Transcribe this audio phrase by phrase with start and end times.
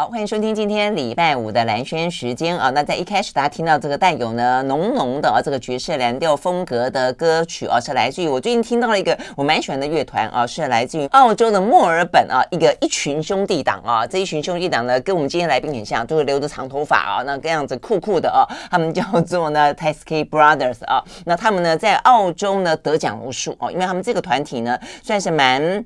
[0.00, 2.70] 好，欢迎收听今天礼拜五的蓝轩时间啊。
[2.70, 14.06] 那在一开始，大家听到这个带有呢浓浓的啊这个爵士蓝调风格的歌曲啊，是来自于我最近听到了一个我蛮喜欢的乐团啊，是来自于澳洲的墨尔本啊一个一群兄弟党啊。
[14.06, 18.48] 这一群兄弟党呢，跟我们今天来宾很像，都是留着长头发啊，那个样子酷酷的啊。
[18.70, 21.04] 他们叫做呢 Teskey Brothers 啊。
[21.26, 25.84] 那他们呢在澳洲呢得奖无数啊，因为他们这个团体呢算是蛮。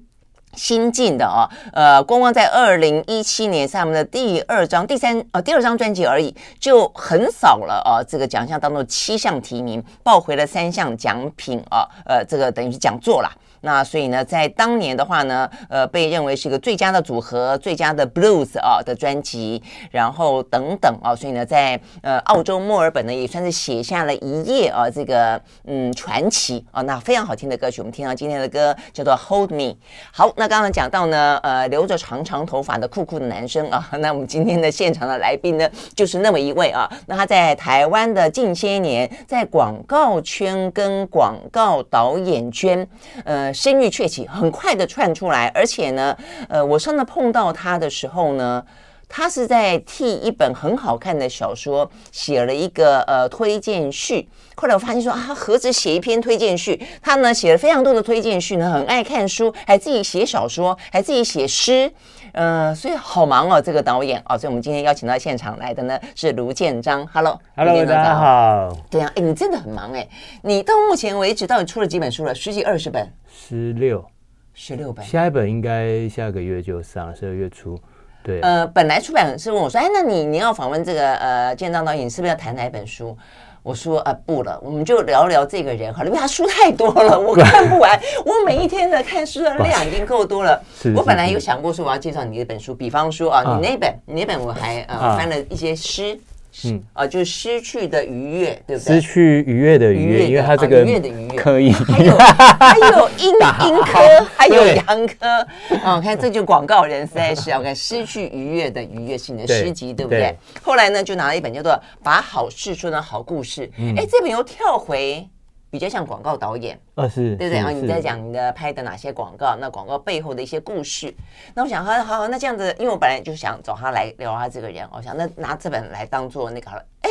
[0.56, 13.30] 新进的哦，呃，光光在二零一七年是他们的第二张、第三呃第二张专辑而已，就横扫了哦，这个奖项当中七项提名，抱回了三项奖品啊，呃，这个等于是讲座啦。
[13.64, 29.74] 那所以呢，在当年的话呢，呃，被认为是一个最佳的组合、最佳的 blues 啊的专辑，然后等等啊，所以呢，在呃澳洲墨尔本呢，也算是写下了一页啊，这个嗯传奇啊，那非常好听的歌曲，我们听到今天的歌叫做 Hold Me。
[30.12, 42.86] 好，那刚刚讲到呢，呃，留着长长头发的酷酷的男生啊， 那我们今天的现场的来宾呢，就是那么一位啊，那他在台湾的近些年，在广告圈跟广告导演圈，
[43.24, 43.53] 呃。
[43.54, 46.16] 声誉鹊起，很快的窜出来，而且呢，
[46.48, 48.62] 呃，我上次碰到他的时候呢，
[49.08, 54.28] 他是在替一本很好看的小说写了一个呃推荐序。
[54.56, 61.90] 后来我发现说啊，何止写一篇推荐序，他呢写了非常多的推荐序呢，很爱看书，还自己写小说，还自己写诗，
[62.34, 70.06] 呃，所以好忙哦，这个导演哦，所以我们今天邀请到现场来的呢是卢建章，Hello，Hello，大家好，对啊，哎，你真的很忙哎，
[70.42, 72.34] 你到目前为止到底出了几本书了？
[72.34, 73.08] 十几二十本？
[73.32, 74.04] 十六，
[74.52, 77.78] 十六本，下一本应该下个月就上了，十二月初。
[78.24, 83.16] 对，呃，本来出版社问我说：“哎，那你你要访问这个呃建章导演，是不是要谈哪一本书？”
[83.64, 87.98] 我说：“啊、呃，不了，我们就聊聊这个人好了，因为他书太多了，我看不完。
[88.26, 90.62] 我每一天的看书的量已经够多了。
[90.94, 96.20] 我本来有想过说我要介绍你一本书，比方说啊，你那本，啊、你那本我还呃翻了一些诗。”
[96.64, 98.94] 嗯啊，就是失去的愉悦，对不对？
[98.94, 103.28] 失去愉悦的愉悦，因为它这个愉悦的愉悦可以，还有还有阴
[103.66, 103.98] 阴科，
[104.36, 105.46] 还有阳科。
[105.82, 110.34] 啊，看这就广告人实在是要看失去愉悦的愉悦是你的诗集，对不对？
[110.62, 113.66] 后来呢，就拿了一本叫做《把好事说成好故事》。
[113.98, 115.28] 哎，这本又跳回。
[115.74, 121.12] 比较像广告导演，呃、哦，是，对不对，然后你在讲你的拍的哪些广告，那广告背后的一些故事。
[121.52, 127.10] 那我想，好好，那这样子，因为我本来就想找他来聊他这个人，我想那拿这本来当做那个好了，哎，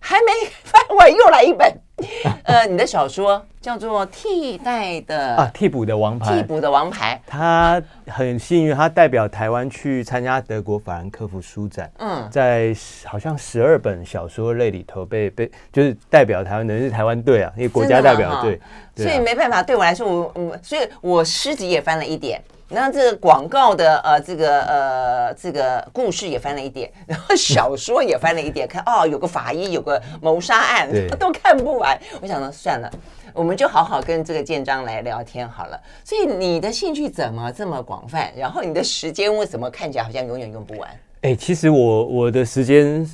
[0.00, 0.32] 还没
[0.64, 1.72] 翻完又来一本。
[2.42, 7.20] 呃，你的小说叫做《替代的》啊，替补的王牌，替补的王牌。
[7.24, 11.90] 他很幸运，他代表台湾去参加德国法兰克福书展。
[11.98, 18.60] 嗯，在好像十二本小说类里头被被就是代表台湾的是台湾队啊，因为国家代表队，
[18.96, 22.42] 所以没办法，对我来说，我我所以我诗集也翻了一点。
[22.68, 30.88] 那这个广告的呃，这个呃，这个故事也翻了一点， 然后小说也翻了一点，看哦，有个法医，有个谋杀案，
[31.18, 31.98] 都看不完。
[32.20, 32.90] 我想说算了，
[33.32, 35.80] 我们就好好跟这个建章来聊天好了。
[36.02, 38.32] 所以你的兴趣怎么这么广泛？
[38.36, 40.90] 然后你的时间为什么看起来好像永远用不完？
[41.20, 43.08] 哎，其实我我的时间。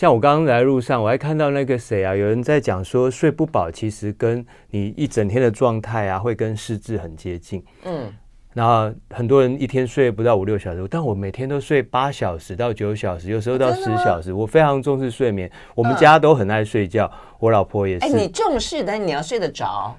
[0.00, 7.62] 像我刚刚来路上，我还看到那个谁啊，有人在讲说睡不饱，其实跟你一整天的状态啊，会跟失智很接近。
[7.84, 8.10] 嗯，
[8.54, 14.32] 然后很多人一天睡不到五六小时，但我每天都睡八小时到九小时，有时候到十小时。
[14.32, 18.06] 我非常重视睡眠，我们家都很爱睡觉，我老婆也是。
[18.06, 19.94] 哎，你重视，但你要睡得着，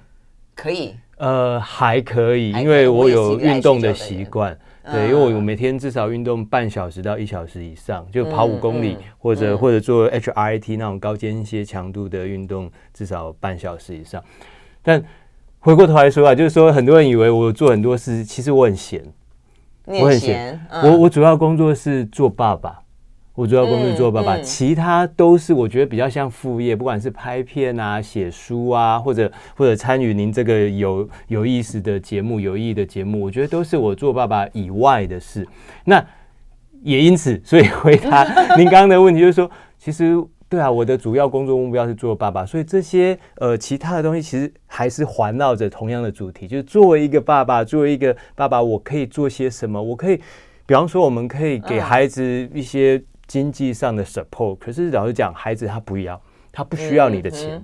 [0.56, 0.96] 可以？
[1.18, 4.58] 呃，还可以，因为我有运动的习惯。
[4.90, 14.22] 对，因为我每天至少运动半小时到一小时以上，就跑五公里，或者或者做 HIIT 那种高间歇强度的运动，至少半小时以上。
[14.82, 15.02] 但
[15.60, 19.04] 回过头来说啊，就是说很多人以为我做很多事，其实我很闲，
[19.84, 22.81] 我很闲，我我主要工作是做爸爸。
[23.34, 35.48] 我主要工作做爸爸，嗯嗯、其他都是我觉得比较像副业，不管是拍片啊、写书啊，或者或者参与您这个有有意思的节目、有意义的节目，我觉得都是我做爸爸以外的事。
[35.86, 36.04] 那
[36.82, 38.22] 也因此，所以回答
[38.58, 40.14] 您刚刚的问题，就是说，其实
[40.50, 49.82] 对啊，我的主要工作目标是做爸爸，所以这些呃其他的东西其实还是环绕着同样的主题，就是作为一个爸爸，作为一个爸爸，我可以做些什么？
[49.82, 50.18] 我可以，
[50.66, 53.02] 比方说，我们可以给孩子一些。
[53.26, 56.20] 经济上的 support，可是老实讲，孩子他不要，
[56.52, 57.62] 他不需要你的钱，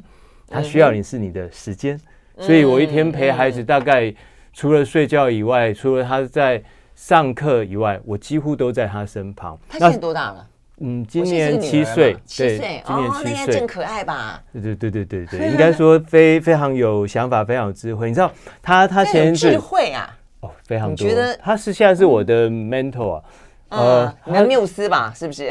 [0.49, 2.01] 他需要你是你的时间。
[2.37, 4.15] 嗯、所以我一天陪孩子，大概
[4.53, 6.63] 除了睡觉以外，嗯、除了他在
[6.95, 9.59] 上课以外，我几乎都在他身旁。
[9.69, 10.47] 他现在多大了？
[10.81, 14.41] 嗯，今年七岁，七岁，今年七岁，哦，那应该真可爱吧？
[14.53, 18.09] 对对对对对对，应该说非非常有想法，非常有智慧。
[18.09, 18.31] 你知道
[18.63, 20.97] 他他前智慧啊，哦，非常多。
[20.97, 23.25] 觉得他是现在是我的 mentor 啊。
[23.69, 25.51] 呃，你的缪斯吧，是不是？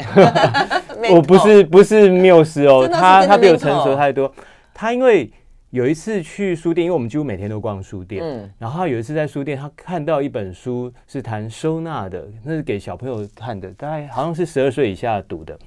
[1.12, 4.32] 我不是不是缪斯哦，他他比我成熟太多。
[4.74, 5.30] 他因为
[5.70, 15.58] 有一次去书店，因为我们几乎每天都逛书店，嗯，然后他有一次在书店，他看到一本书是谈收纳的，那是给小朋友看的，大概好像是十二岁以下读的。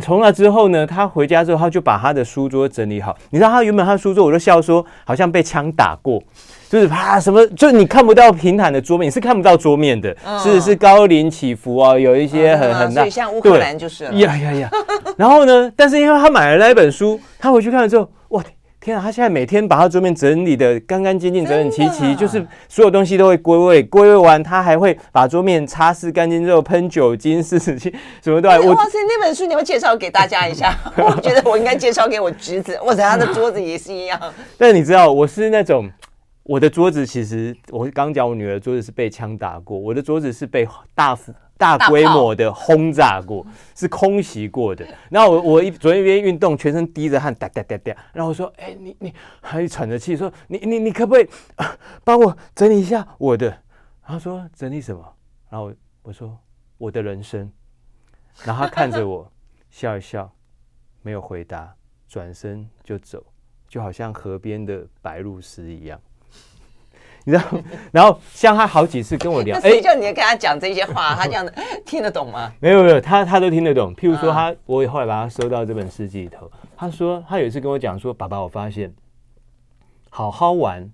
[0.00, 3.14] 从那之后呢，他回家之后，他就把他的书桌整理好。
[3.28, 6.22] 你知道他原本他的书桌，我都笑说好像被枪打过，
[6.72, 14.70] 就是啪什么，就是你看不到平坦的桌面，你是看不到桌面的，嗯、是是高临起伏啊，有一些很、嗯、很大，像乌克兰就是了呀呀呀。
[15.18, 18.42] 然后呢，但是因为他买了那一本书，他回去看了之后，哇！
[18.80, 27.92] 天啊，他现在每天把他桌面整理的干干净净、整整齐齐，就是所有东西都会归位，归位完他还会把桌面擦拭干净之后喷酒精、湿纸巾，
[28.24, 28.58] 什么都来。
[28.58, 30.74] 哇塞，那本书你要介绍给大家一下？
[30.96, 34.18] 我觉得我应该介绍给我侄子，哇塞他的桌子也是一样。
[34.56, 35.88] 但你知道，我是那种
[36.42, 41.32] 我的桌子，其实我刚讲我女儿桌子是被枪打过，我的桌子是被大幅。
[41.58, 43.46] 大规模的轰炸过，
[43.76, 44.84] 是空袭过的。
[45.08, 47.96] 然后我我一昨天一边运动，全身滴着汗，哒哒哒哒。
[48.12, 51.28] 然后我说：“哎，你你还喘着气，说你你你可不可以
[52.02, 53.56] 帮我整理一下我的？”
[54.02, 55.14] 他说：“整理什么？”
[55.50, 55.72] 然后
[56.02, 56.36] 我说
[56.78, 57.48] ：“我的人生。”
[58.44, 59.30] 然后他看着我
[59.70, 60.28] 笑一笑，
[61.02, 61.72] 没有回答，
[62.08, 63.24] 转身就走，
[63.68, 66.00] 就好像河边的白鹭鸶一样。
[67.24, 67.44] 你知道，
[67.92, 71.52] 然后像他好几次跟我聊，哎，叫你跟他讲这些话，他这样的
[71.86, 72.52] 听得懂吗？
[72.60, 73.94] 没有没有，他他都听得懂。
[73.94, 76.50] 譬如说他，我也后来把他收到这本诗集里头。
[76.76, 78.92] 他说他有一次跟我讲说，爸爸，我发现
[80.10, 80.90] 好好玩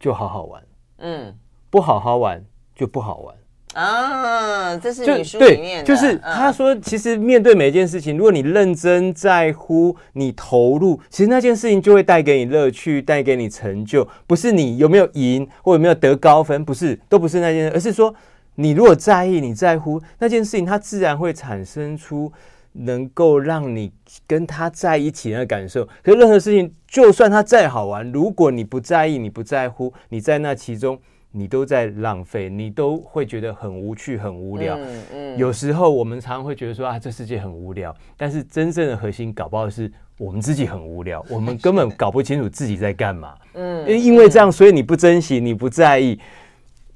[0.00, 0.62] 就好好玩，
[0.98, 1.36] 嗯，
[1.68, 2.42] 不好好玩
[2.74, 3.34] 就不好玩。
[3.76, 14.08] 啊，这是你书里面的，就是他说，其实面对每一件事情，如果你认真在乎，你投入，其实那件事情就会带给你乐趣，带给你成就。
[14.26, 18.14] 不是你有没有赢或有没有得高分，不是，都不是那件事，而是说
[18.54, 22.32] 你如果在意，你在乎那件事情，它自然会产生出
[22.72, 23.92] 能够让你
[24.26, 25.86] 跟他在一起的感受。
[26.02, 30.98] 可是任何事情，就算它再好玩，如果你不在意，你不在乎，你在那其中。
[31.36, 34.74] 你都在浪费，你都会觉得很无趣、很无聊。
[34.78, 37.94] 嗯嗯，有时候我们常常会觉得说啊，这世界很无聊。
[38.16, 43.34] 但是真正的核心，搞不好是我们自己很无聊， 我们根本搞不清楚自己在干嘛。
[43.52, 46.18] 嗯，因为这样，所以你不珍惜，你不在意。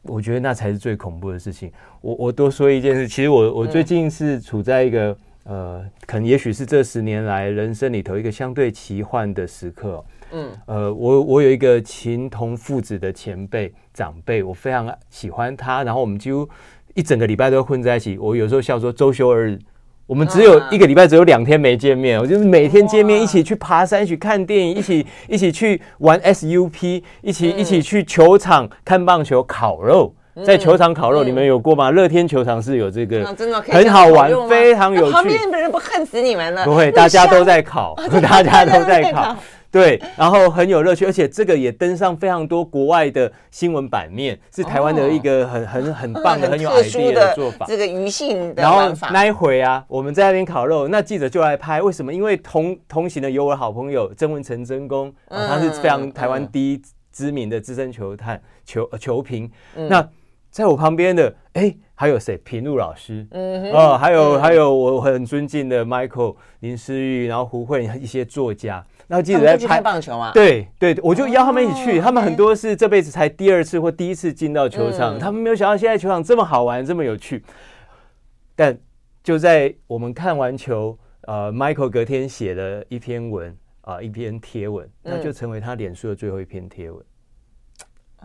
[0.03, 1.71] 我觉得那才是最恐怖的事情。
[2.01, 5.15] 我我多说一件事，其实我我最近是处在一个
[5.45, 10.03] 呃，可能也许是这十年来人生里头一个相对奇幻的时刻。
[10.33, 16.49] 嗯，呃，我我有一个情同父子的前辈长辈，我非常喜欢他，然后我们几乎
[16.95, 18.19] 一整个礼拜都混在一起。
[18.19, 19.59] 我有时候笑说周休二日，
[20.07, 31.91] 我们只有一个礼拜只有两天没见面，我就是每天见面，一起去爬山，一起看电影，一起一起去玩 SUP，一起一起去球场看棒球、烤肉，在球场烤肉，你们有过吗？
[31.91, 35.13] 乐天球场是有这个，真的很好玩，非常有趣。
[35.13, 36.65] 旁边的人不恨死你们了？
[36.65, 39.37] 不会，大家都在烤， 大家都在烤。
[39.71, 47.67] 对，然后很有乐趣，而且这个也登上非常多国外的新闻版面，是台湾的一个很很很棒的、很有 idea 的做法。
[47.67, 48.63] 这个鱼性的。
[48.63, 51.81] 然后那一回啊，我们在那边烤肉，那记者就来拍。
[51.81, 52.13] 为什么？
[52.13, 56.83] 因为同同行的有我的好朋友曾文成曾公，他是非常台湾第一
[57.13, 59.49] 知名的资深球探球球评。
[59.75, 60.09] 那
[60.51, 62.35] 在我旁边的，哎，还有谁？
[62.39, 68.83] 平路老师，嗯，哦，还有还有我很尊敬的 Michael 林思玉，然后胡慧一些作家。
[69.07, 70.31] 然后记者在拍棒球啊？
[70.33, 71.99] 对对，我就邀他们一起去。
[71.99, 77.45] 哦、他们很多是这辈子才第二次或第一次进到球场，嗯、他们没有想到现在球场这么好玩，这么有趣。
[78.57, 78.75] 但
[79.23, 87.05] 就在我们看完球，呃，Michael 隔天写了一篇文啊、呃，一篇贴文，那就成为他脸书的最后一篇贴文。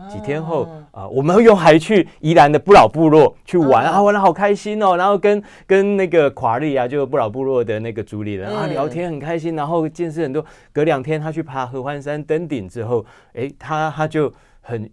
[0.08, 4.96] 几天后啊、呃，我们又还去宜兰的不老部落去玩啊，玩的好开心哦。
[4.96, 10.44] 然后跟跟那个垮利啊，就不老部落的那个主理人啊聊天很开心，然后见识很多。
[10.72, 14.88] 隔两天他去爬合欢山登顶之后，哎，他他就很，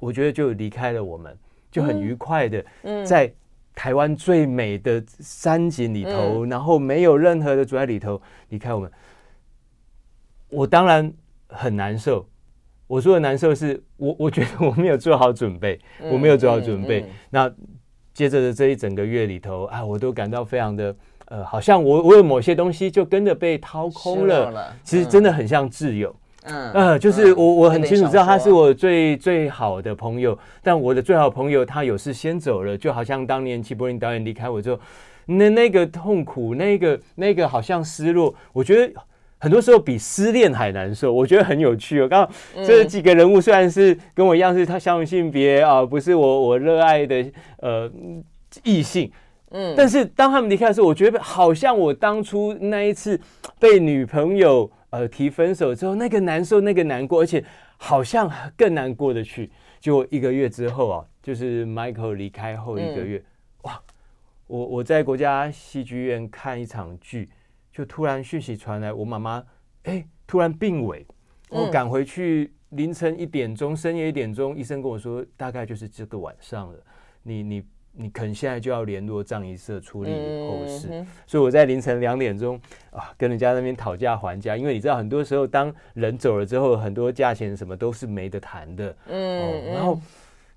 [0.00, 1.36] 我觉得就离开了我们，
[1.70, 2.64] 就很愉快的
[3.04, 3.32] 在
[3.74, 8.90] 台湾最美的山景里头，然后没有任何的阻碍里头离开我们。
[10.48, 11.12] 我当然
[11.48, 12.26] 很难受。
[12.86, 15.78] 我说的难受是我，我觉得我没有做好准备，
[16.10, 17.04] 我没有做好准备。
[17.30, 17.52] 那
[18.14, 20.94] 接着的这一整个月里头啊，我都感到非常的
[21.26, 24.72] 呃，好像我我有某些东西就跟着被掏空了。
[24.84, 26.14] 其实真的很像挚友，
[26.44, 34.80] 嗯呃，就是我我很清楚知道他是我最最好的朋友，但我的最好朋友他有事先走了，就好像当年齐柏林导演离开我之后，
[35.26, 38.92] 那那个痛苦，那个那个好像失落，我觉得。
[39.38, 42.08] 很多时候比失恋还难受，我觉得很有趣哦。
[42.08, 47.24] 刚刚这几个人物虽然是跟我一样是他相同性别啊，不是我我热爱的
[47.58, 47.90] 呃
[48.64, 49.10] 异性，
[49.50, 53.20] 嗯，但是当他们离开的时候，我觉得好像我当初那一次
[53.60, 57.44] 被女朋友呃提分手之后，那个难受，那个难过，而且
[57.76, 59.50] 好像更难过的去。
[59.78, 63.24] 就一个月之后啊，就是 Michael 离开后一个月，嗯、
[63.62, 63.80] 哇，
[64.46, 67.28] 我我在国家戏剧院看一场剧，
[67.76, 69.44] 就突然讯息传来，我妈妈
[69.82, 71.06] 哎突然病危，
[71.50, 76.78] 我赶回去，凌晨一点钟，深夜一点钟，医生跟我说，大概就是这个晚上了，
[77.22, 77.62] 你你。
[77.98, 88.94] 你可能现在就要联络葬仪社处理后事，嗯、所以我在凌晨两点钟啊，跟人家那边讨价还价，因为你知道，很多时候当人走了之后，很多价钱什么都是没得谈的。
[89.06, 89.98] 嗯、哦，然后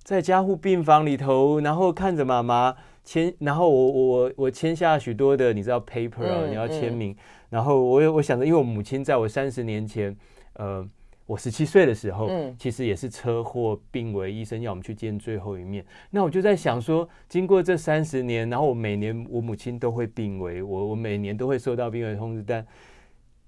[0.04, 2.76] 在加护病房里头，然后看着妈妈
[3.10, 7.18] 签，然后我我我签下许多的你知道 paper 啊，嗯、你要签名，嗯、
[7.50, 10.16] 然后我我想着，因为我母亲在我三十年前，
[10.54, 10.88] 呃。
[11.30, 15.86] 我十七岁的时候，嗯，其实也是车祸病危，医生要我们去见最后一面。
[16.10, 22.66] 那我就在想说，经过这三十年，然后我每年我母亲都会病危，我我每年都会收到病危通知单。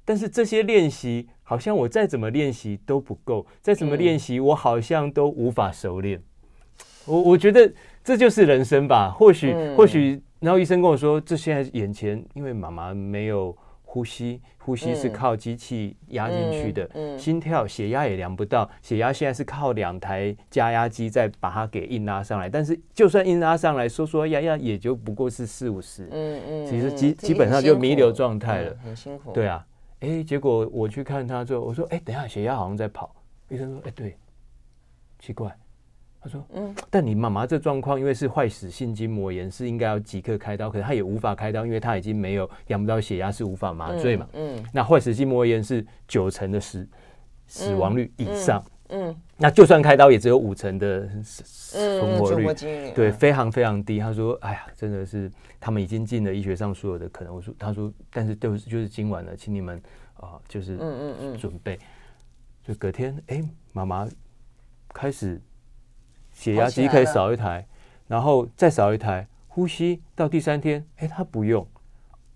[0.06, 6.22] 但是这些练习，好像我再怎么练习都不够，再怎么练习，我好像都无法熟练。
[7.08, 9.10] 我我觉得这就是人生吧。
[9.10, 13.56] 或许或许，然后医生跟我说，这现在眼前，因为妈妈没有。
[13.94, 16.86] 呼吸，呼吸是靠机器压进去的。
[16.94, 22.50] 嗯嗯、心跳、血压也量不到，血压现在是靠两台加压机再把它给硬拉上来。
[22.50, 26.08] 但是就算硬拉上来，说说压压也就不过是四五十。
[26.10, 29.34] 嗯嗯，其实基基本上就弥留状态了，嗯，很辛苦。
[29.34, 29.68] 对啊，
[30.00, 33.14] 哎，结果我去看他之后，我说，哎，等一下血压好像在跑。
[33.50, 34.16] 医生说，哎，对，
[35.20, 35.54] 奇怪。
[36.24, 44.28] 他说：“嗯，但你妈妈这状况，因为是坏死性筋膜炎，是应该要即刻开刀，可是她也无法开刀，因为她已经没有养不到血压，是无法麻醉嘛。
[44.34, 46.88] 嗯，嗯，那坏死性膜炎是九成的死
[47.48, 53.98] 死亡率以上，嗯，嗯，那就算开刀，也只有五成的存活率，嗯、对，非常非常低。
[53.98, 57.34] 他说：，哎呀，真的是他们已经尽了医学上所有的可能。
[57.34, 59.76] 我说，他说，但是就是就是今晚了，请你们
[60.14, 61.80] 啊、呃，就是嗯嗯嗯准备，
[62.64, 64.08] 就隔天，哎，妈妈
[64.94, 65.42] 开始。”
[66.42, 67.64] 血压机可以少一台，
[68.08, 69.28] 然后再少一台。
[69.48, 71.68] 呼吸到第三天，哎，他不用。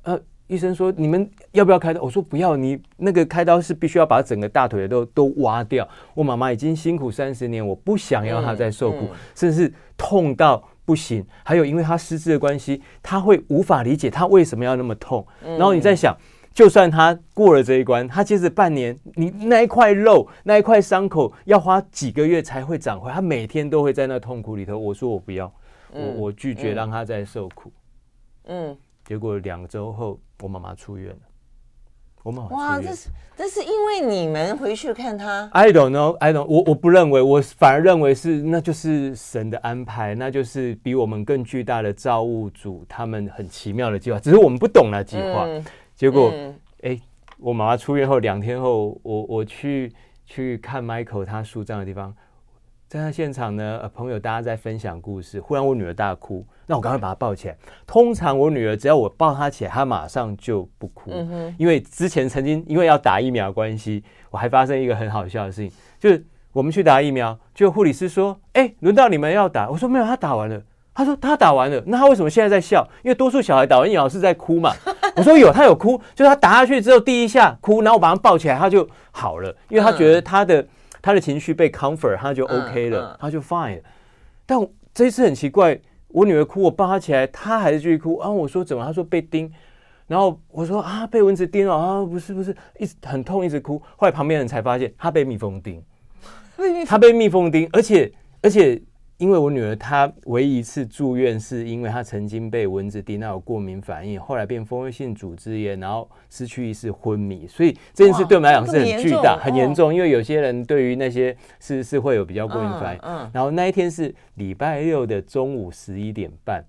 [0.04, 2.00] 呃，医生说你们要不要开刀？
[2.04, 2.56] 我说不要。
[2.56, 5.90] 你那个开刀是必须要把整个大腿都都挖掉。
[6.14, 11.26] 我妈妈已经辛苦三十年，我不想要她再受苦，嗯嗯、甚至痛到不行。
[11.44, 15.26] 还有，因为她失智的关系，她会无法理解她为什么要那么痛。
[15.42, 16.16] 然后你在想。
[16.56, 24.78] 嗯就算他过了这一关，他接着半年，你那一块肉、那一块伤口要花几个月才会长回来，他每天都会在那痛苦里头。
[24.78, 25.54] 我说我不要，
[25.92, 27.70] 我我拒绝让他再受苦。
[28.46, 31.20] 嗯，结果两周后，我妈妈出院了。
[32.24, 45.44] 我妈妈哇，这是这是因为你们回去看他？I don't know, I don't，我我不认为，我反而认为是那就是神的安排，那就是比我们更巨大的造物主他们很奇妙的计划，只是我们不懂那计划。
[45.48, 47.02] 嗯结果，哎、嗯欸，
[47.40, 49.92] 我妈妈出院后两天后，我我去
[50.26, 52.14] 去看 Michael 他树葬的地方，
[52.88, 57.58] 在他现场呢，呃，朋友大家在分享故事，忽然我女儿大哭，那我赶快把她抱起来。
[57.88, 70.62] 通常我女儿只要我抱她起来，她马上就不哭，嗯、因为之前曾经因为要打疫苗关系，我还发生一个很好笑的事情，就是我们去打疫苗，就护理师说，哎、欸，轮到你们要打，我说没有，他打完了。
[70.98, 72.88] 他说他打完了，那他为什么现在在笑？
[73.04, 74.74] 因为多数小孩打完疫苗是在哭嘛。
[75.18, 80.68] 我说有，他有哭，就是他打下去之后第一下哭，然后我把他抱起来，他就好了，因为他觉得他的、嗯、
[81.02, 83.84] 他的情绪被 comfort，他就 OK 了，他就 fine 了。
[84.46, 84.60] 但
[84.94, 85.80] 这一次很奇怪，
[86.10, 88.20] 我女儿哭，我抱她起来，她还是继续哭。
[88.20, 88.86] 然后我说怎么？
[88.86, 89.52] 她说被叮。
[90.08, 93.82] 然后我说啊，被蚊子叮了啊，不是不是，一直很痛，一直哭。
[93.96, 95.82] 后来旁边人才发现，她被蜜蜂叮，
[96.86, 98.82] 她被蜜蜂叮，而且而且。
[99.18, 107.48] 因为我女儿她唯一一次住院，是因为她曾经被蚊子叮到有过敏反应，后来变蜂窝性组织炎，然后失去意识昏迷。
[107.48, 109.94] 所以这件事对我们来讲是很巨大、很严重。
[109.94, 113.00] 因为有些人对于那些是是会有比较过敏反应。
[113.04, 113.30] 嗯。
[113.34, 116.62] 然后那一天是礼拜六的中午十一点半，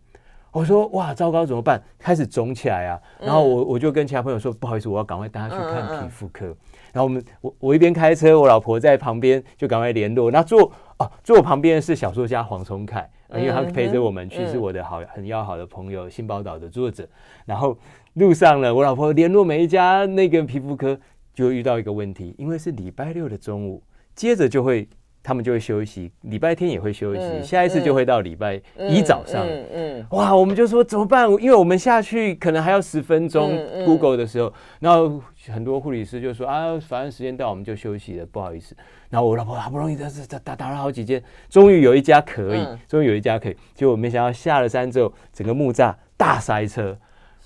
[0.53, 1.83] 我说哇，糟糕，怎么办？
[1.99, 3.01] 开始肿起来啊！
[3.21, 6.47] 然后我我就跟其他朋友说，不好意思，我要赶快带她去看皮肤科。
[6.93, 10.31] 然后我们我我一边开车，我老婆在旁边就赶快联络。
[10.31, 10.71] 那坐。
[10.99, 17.07] 哦，坐我旁边的是小说家黄崇凯，因为他陪着我们去，是我的好很要好的朋友，《新宝岛》的作者。
[17.45, 17.77] 然后
[18.15, 20.99] 路上呢，我老婆联络每一家那个皮肤科，
[21.35, 23.83] 就遇到一个问题，因为是礼拜六的中午，
[24.15, 24.89] 接着就会
[25.27, 29.45] 他们就会休息，礼拜天也会休息，下一次就会到礼拜一早上。
[29.45, 31.29] 嗯嗯，哇，我们就说怎么办？
[31.43, 35.21] 因为我们下去可能还要十分钟，Google 的时候，然后
[35.53, 38.77] 很多护理师就说啊，反正时间到我们就休息了，不好意思。
[39.11, 43.57] 然后我老婆好不容易打打打打了好几间，终于有一家可以，终于有一家可以。
[43.75, 46.97] 结果没想到下了山之后，整个木栅大塞车，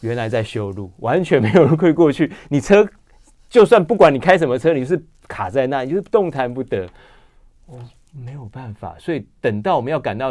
[0.02, 2.30] 原来在修路，完全没有人会过去。
[2.50, 2.86] 你车
[3.48, 6.86] 就算不管你开什么车，你是卡在那，你就是动弹不得。
[7.70, 7.78] 我
[8.12, 10.30] 没有办法，所以等到我们要赶到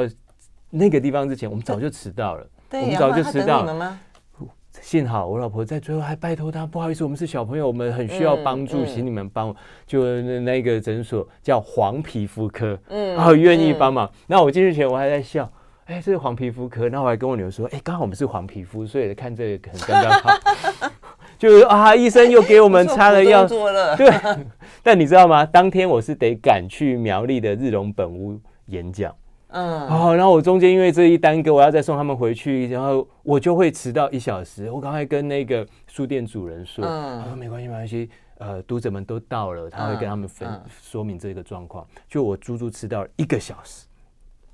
[0.69, 2.47] 那个地方之前，我们早就迟到了。
[2.69, 3.99] 对，我们早就迟到了。
[4.81, 9.53] 幸好我老婆在最后还拜托他，不好意思，我们是小朋友，我们很需要帮助，请你们帮。
[9.87, 14.09] 就那那个诊所叫黄皮肤科，嗯，然后愿意帮忙。
[14.27, 15.51] 那我进去前我还在笑。
[15.85, 20.29] 哎，这是黄皮肤科，那我还跟我女儿说，哎，刚好我们是黄皮肤，所以看这个很刚刚好。
[21.39, 24.11] 就是啊，医生又给我们擦了药，对。
[24.83, 25.45] 但你知道吗？
[25.45, 29.15] 当天我是得赶去苗栗的日隆本屋演讲，
[29.47, 34.69] 嗯，哦，然后我中间因为这一耽搁，我要再送他们回去，然后我就会迟到一小时。
[34.69, 41.87] 我刚才跟那个书店主人说，嗯，他说没关系，没关系，呃，读者们都到了，他会跟他们分、嗯、说明这个状况。
[42.09, 43.85] 就我足足迟到了一个小时。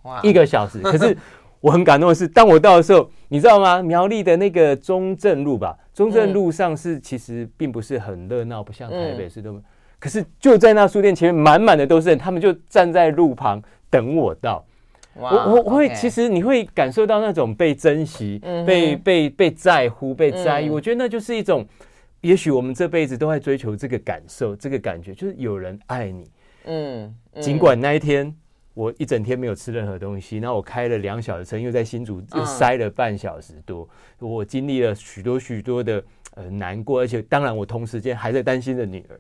[0.04, 1.18] 哇一个小时，可是
[1.62, 3.82] 我很感动的是，当我到的时候，你知道吗？
[3.82, 9.60] 苗栗的那个中正路吧，中正路上是其实并不是很热闹，不像台北市都。
[9.98, 13.60] 可是就在那书店前面，满满的都是人，他们就站在路旁
[13.90, 14.64] 等我到。
[15.16, 20.70] 我我我会，其实你会感受到那种被珍惜、被被被在乎、被在意。
[20.70, 21.66] 我觉得那就是一种，
[22.22, 26.30] 也许我们这辈子都在追求这个感受、这个感觉，就是有人爱你。
[26.66, 28.36] 嗯，尽管那一天。
[28.76, 33.90] 我一整天没有吃任何东西，然后我开了两小时车，又在新竹又塞了半小时多，
[34.20, 36.04] 嗯、我经历了许多许多的
[36.36, 39.20] 呃难过，而且当然我同时间还在担心着女儿。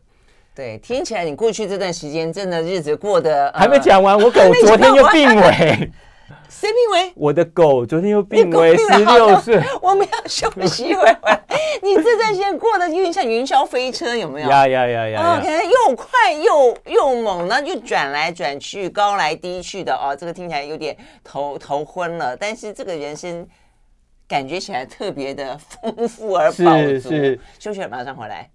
[0.53, 5.91] 对，听起来你过去这段时间真的日子过得、呃、还没讲完，我狗昨天又病危。
[6.49, 7.13] 谁病危？
[7.15, 9.61] 我的狗昨天又病危，十六岁。
[9.81, 11.41] 我们要休息一会儿。
[11.81, 14.49] 你这段时间过得有点像云霄飞车，有没有？
[14.49, 20.15] 呀呀呀呀！OK，又快又又猛，然后又转来转去，高来低去的哦。
[20.15, 23.47] 这个听起来有点头头昏了，但是这个人生
[24.27, 26.61] 感觉起来特别的丰富而饱足。
[26.61, 28.49] 是是，休息了，马上回来。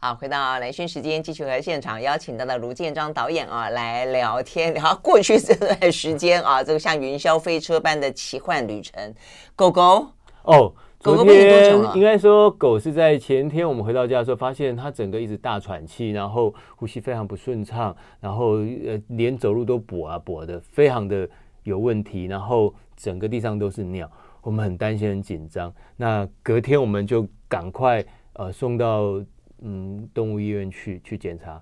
[0.00, 9.12] 好，回到兰萱时间，继续和现场邀请到的卢建章导演啊来聊天，聊过去这段时间啊，这个像云霄飞车般的奇幻旅程。
[9.56, 10.06] 狗狗
[10.44, 21.28] 哦，昨天应该说狗是在前天我们回到家的时候，发现它整个一直大喘气，然后呼吸非常不顺畅，然后呃连走路都跛啊跛的，非常的
[21.64, 24.08] 有问题，然后整个地上都是尿，
[24.42, 25.74] 我们很担心很紧张。
[25.96, 29.20] 那隔天我们就赶快呃送到。
[29.62, 31.60] 嗯，动物医院去去检查，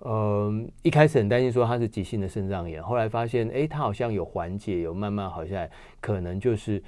[0.00, 5.70] 呃，一开始很担心说他是急性的肾脏炎，后来发现，哎，他好像有缓解，有慢慢好下来，
[6.00, 6.82] 可能就是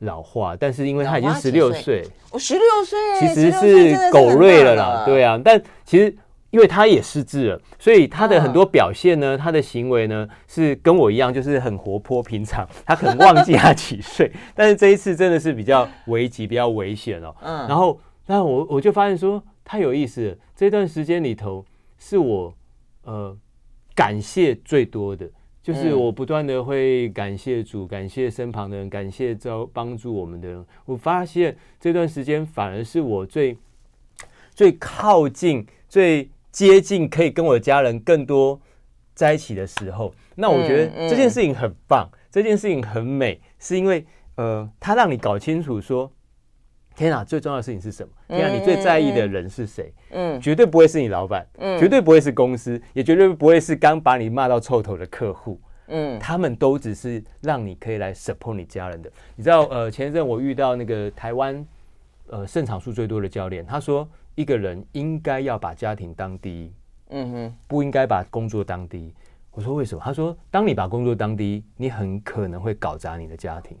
[0.00, 6.14] 老化，但是因为他已经十六岁，我十六岁，其实是狗瑞了啦，对啊，但其实
[6.50, 19.42] 因为他也失智了，所以他的很多表现呢，他的行为呢是跟我一样，就是很活泼平常，他可能忘记他几岁， 但是这一次真的是比较危急，比较危险哦，嗯，然后，那我我就发现说。
[19.64, 20.36] 太有意思了！
[20.54, 21.64] 这段时间里头，
[21.98, 22.54] 是我
[23.04, 23.34] 呃
[23.94, 25.28] 感谢最多的，
[25.62, 30.64] 就是我不断的会感谢主，感谢身旁的人，感谢招帮助我们的人。
[30.84, 33.56] 我发现这段时间反而是我最
[34.54, 38.60] 最靠近、最接近，可以跟我的家人更多
[39.14, 40.14] 在一起的时候。
[40.34, 44.04] 那我觉得这件事情很棒，这件事情很美，是因为
[44.36, 46.12] 呃，它让你搞清楚说。
[46.94, 48.10] 天啊，最重要的事情是什么？
[48.28, 49.92] 天啊，你最在意的人是谁？
[50.10, 59.10] 嗯，绝对不会是你老板，嗯，绝对不会是公司，也绝对不会是刚把你骂到臭头的客户，嗯，他们都只是让你可以来 support 你家人的。
[59.34, 61.66] 你知道，呃，前一阵我遇到那个台湾
[62.28, 66.72] 呃胜场数最多的教练，他说一个人应该要把家庭当第一，
[67.10, 69.12] 嗯哼，不应该把工作当第一。
[69.50, 70.02] 我说为什么？
[70.04, 73.76] 他说，当你把工作当第一，你很可能会搞砸你的家庭。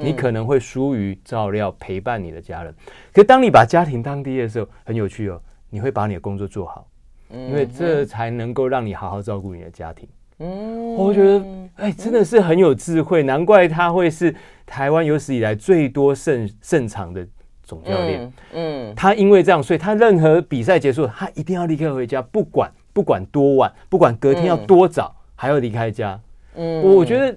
[0.00, 2.72] 你可能会疏于照料陪伴你的家人，
[3.12, 6.86] 可当你把家庭当第一的时候，很有趣哦，你会把你的工作做好，
[7.30, 10.08] 因为这才能够让你好好照顾你的家庭。
[10.38, 11.44] 嗯，我觉得
[11.76, 14.34] 哎，真的是很有智慧，难怪他会是
[14.64, 17.26] 台湾有史以来最多胜胜场的
[17.64, 18.32] 总教练。
[18.52, 26.20] 嗯，他因为这样，所以他任何比赛结束，他一定要立刻回家，不管不管多晚，不管隔天要多早，还要离开家。
[26.54, 27.36] 嗯，我觉得。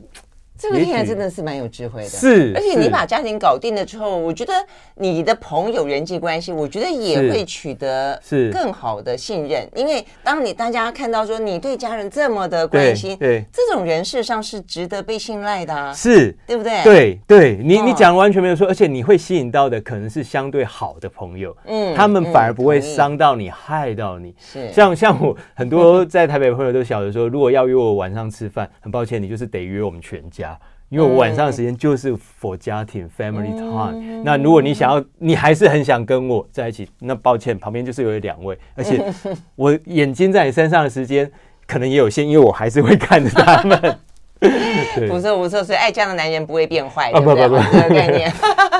[0.61, 2.53] 这个听起来真的是蛮有智慧的，是。
[2.55, 4.53] 而且你把家庭搞定了之后，我觉得
[4.93, 9.67] 你的朋友人际关系，我觉得也会取得是更好的信任。
[9.75, 16.83] 因为当你大家看到说你对家人这么的关心，对这种人事实上是值得被信赖的，啊，是对不对？
[16.83, 24.35] 对对，你你讲完全没有错，而且你会吸引到的可能是相对好的朋友，嗯，他们反而不会伤到你，害到你。
[24.39, 30.50] 是像像我很多在台北朋友都晓得说，如果要约我晚上吃饭，很抱歉，你就是得约我们全家。
[30.91, 39.01] 因为我晚上的时间就是 for 家庭 family time，那如果你想要，你还是很想跟我在一起，那抱歉，旁边就是有两位，而且
[39.55, 41.31] 我眼睛在你身上的时间
[41.65, 43.97] 可能也有限，因为我还是会看着他们。
[45.07, 48.29] 不错不错，所以爱家的男人不会变坏，不不不，这个 概念。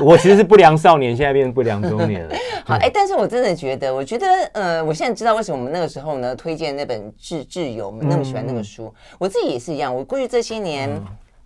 [0.02, 2.36] 我其实是不良少年，现在变成不良中年了。
[2.65, 8.93] 好，哎，但是我真的觉得，我觉得，呃，我现在知道为什么我们那个时候呢推荐那本《挚挚友》，我们那么喜欢那个书。
[9.17, 10.89] 我自己也是一样，我过去这些年。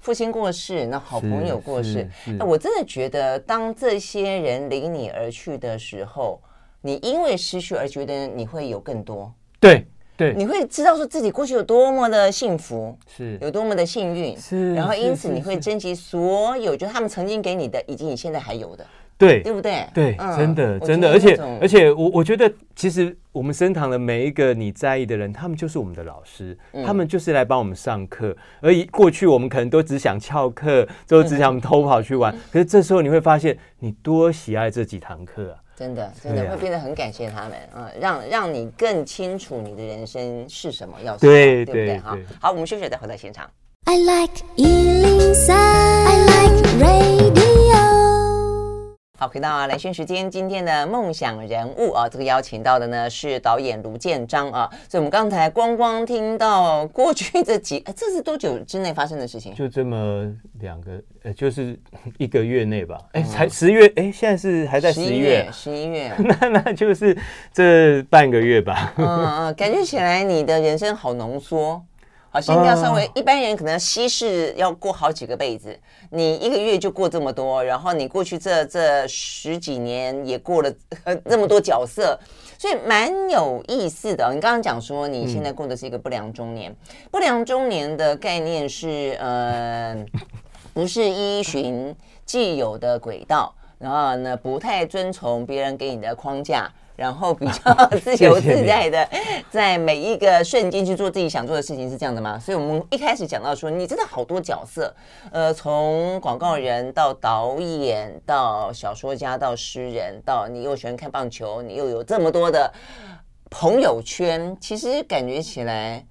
[0.05, 6.39] 父亲过世，那好朋友过世，那我真的觉得，当这些人离你而去的时候，
[6.81, 9.83] 你因为失去而觉得你会有更多，对
[10.15, 13.35] 对，你会知道说自己过去有多么的幸福，是。
[13.41, 18.85] 有多么的幸运，是，然后因此你会珍惜所有，就是他们曾经给你的，以及你现在还有的。
[19.17, 19.87] 对，对不对？
[19.93, 28.35] 对，真的，真的，而且，而且，我我觉得，其实我们身旁的每一个你在意的人，他们就是我们的老师，他们就是来帮我们上课。
[28.61, 32.35] 而过去我们可能都只想翘课，都只想 偷跑去玩。
[32.51, 35.59] 可是这时候你会发现，你多喜爱这几堂课啊！
[35.77, 41.97] 真的，真的会变得很感谢他们啊，让让你更清楚你的人生是什么，要什么，对不对？
[41.99, 43.49] 好，好，我们休息再回到现场。
[43.85, 47.24] I like 103, I like radio
[49.25, 59.55] 好，回到啊，兰萱时间，今天的梦想人物啊，这个邀请到的呢是导演卢建章啊，所以我们刚才光光听到过去这几，哎，这是多久之内发生的事情？
[59.55, 61.75] 就这么两个，呃，就是
[62.19, 67.17] 一个月内吧，哎，才十月，哎，现在是还在十一月，十一月， 那那就是
[67.51, 68.93] 这半个月吧。
[68.97, 71.83] 嗯嗯，感觉起来你的人生好浓缩。
[72.35, 75.73] 好，心跳稍微，一般人可能稀释要过好几个辈子，
[76.09, 80.69] 你一个月就过这么多，然后你过去这这十几年也过了
[81.29, 82.19] 这么多角色，
[82.57, 84.29] 所以蛮有意思的。
[84.33, 86.75] 你刚刚讲说你现在过的是一个不良中年，嗯、
[87.09, 89.95] 不良中年的概念是呃，
[90.73, 91.95] 不是依循
[92.25, 96.69] 既有的轨道，然后呢，不太遵从别人给你的框架。
[96.95, 99.09] 然后比较 自由自在的，
[99.49, 102.39] 在每一个瞬间去做自己想做的事情，是这样的吗？
[102.39, 104.93] 所以我们一开始讲到说，你真的好多角色，
[105.31, 112.71] 呃，从广告人到导演，到小说家，到诗人，到你又喜欢看棒球，你又有这么多的
[113.49, 116.05] 朋友圈，其实感觉起来，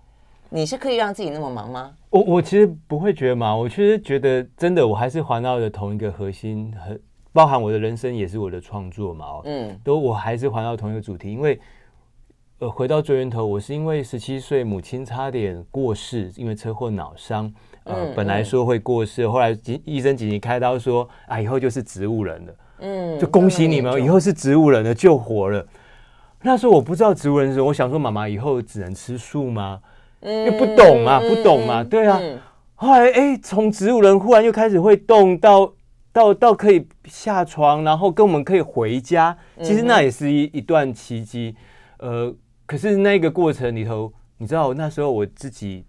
[0.50, 1.92] 你是可以让自己那么忙吗？
[2.10, 6.98] 我我其实不会觉得忙，我其实觉得真的，我还是环绕着同一个核心和。
[7.34, 11.58] 包含我的人生也是我的创作嘛，哦，嗯，都我还是环绕同一个主题，因为，
[12.60, 19.50] 呃，回到最源头，我是因为十七岁母亲差点过世，因为车祸脑伤，呃，本来说会过世，后来
[19.84, 25.66] 医生紧急开刀说，啊，以后就是植物人了，嗯，就恭喜你们，以后是植物人了，救活了。
[26.40, 29.80] 那时候我不知道植物人是，我想说妈妈以后只能吃素吗？
[30.20, 32.20] 嗯，又不懂嘛，不懂嘛，对啊。
[32.76, 35.72] 后来哎，从植物人忽然又开始会动到。
[36.14, 41.56] 到到可以下床，然后跟我们可以回家，其实那也是一一段奇迹。
[41.98, 42.32] 呃，
[42.66, 45.84] 可是那个过程里头，你知道那时候我自己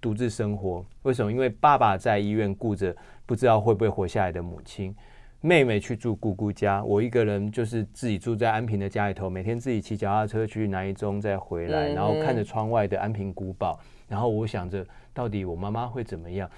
[0.00, 1.32] 独自生活，为什么？
[1.32, 2.94] 因为爸爸在医院顾着
[3.26, 4.94] 不知道会不会活下来的母亲，
[5.40, 16.48] 妹妹去住姑姑家，我一个人就是自己住在安平的家里头，每天自己骑脚踏车去南一中再回来，然后看着窗外的安平古堡，然后我想着到底我妈妈会怎么样。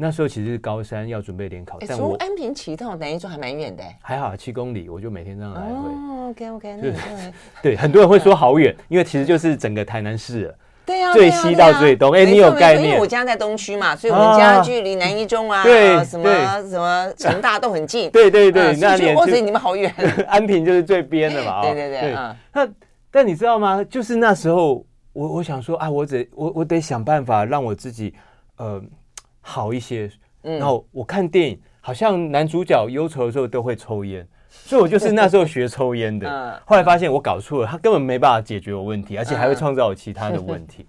[0.00, 5.66] 那时候其实是高三要准备联考，但我安平骑到南一中还蛮远的，还好七公里，我就每天这样来回。
[5.68, 6.90] 哦，OK OK，那
[7.62, 10.54] 对很多人会说好远，因为其实就是整个台南市了，
[10.86, 12.12] 对呀，最西到最东。
[12.12, 12.88] 哎，你有概念？
[12.88, 16.30] 因为我家在东区嘛，所以我们家距离南一中啊，对，什么
[16.62, 18.10] 什么成大都很近。
[18.10, 19.94] 对 对对，那里哇塞，你们好远。
[20.26, 22.14] 安平就是最边的嘛，对对对。
[22.54, 22.66] 那
[23.10, 23.84] 但你知道吗？
[23.84, 24.82] 就是那时候，
[25.12, 28.14] 我我想说啊，我得我我得想办法让我自己
[28.56, 28.82] 呃
[29.50, 30.08] 好一些。
[30.42, 36.26] 然后我看电影，好像男主角忧愁的时候都会抽烟，所以我就是那时候学抽烟的。
[36.64, 40.86] 后来发现我搞错了，他根本没办法解决我问题，而且还会创造我其他的问题。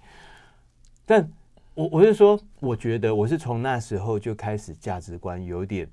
[1.06, 1.30] 但
[1.74, 5.86] 我我是说，我觉得我是从那时候就开始价值观有点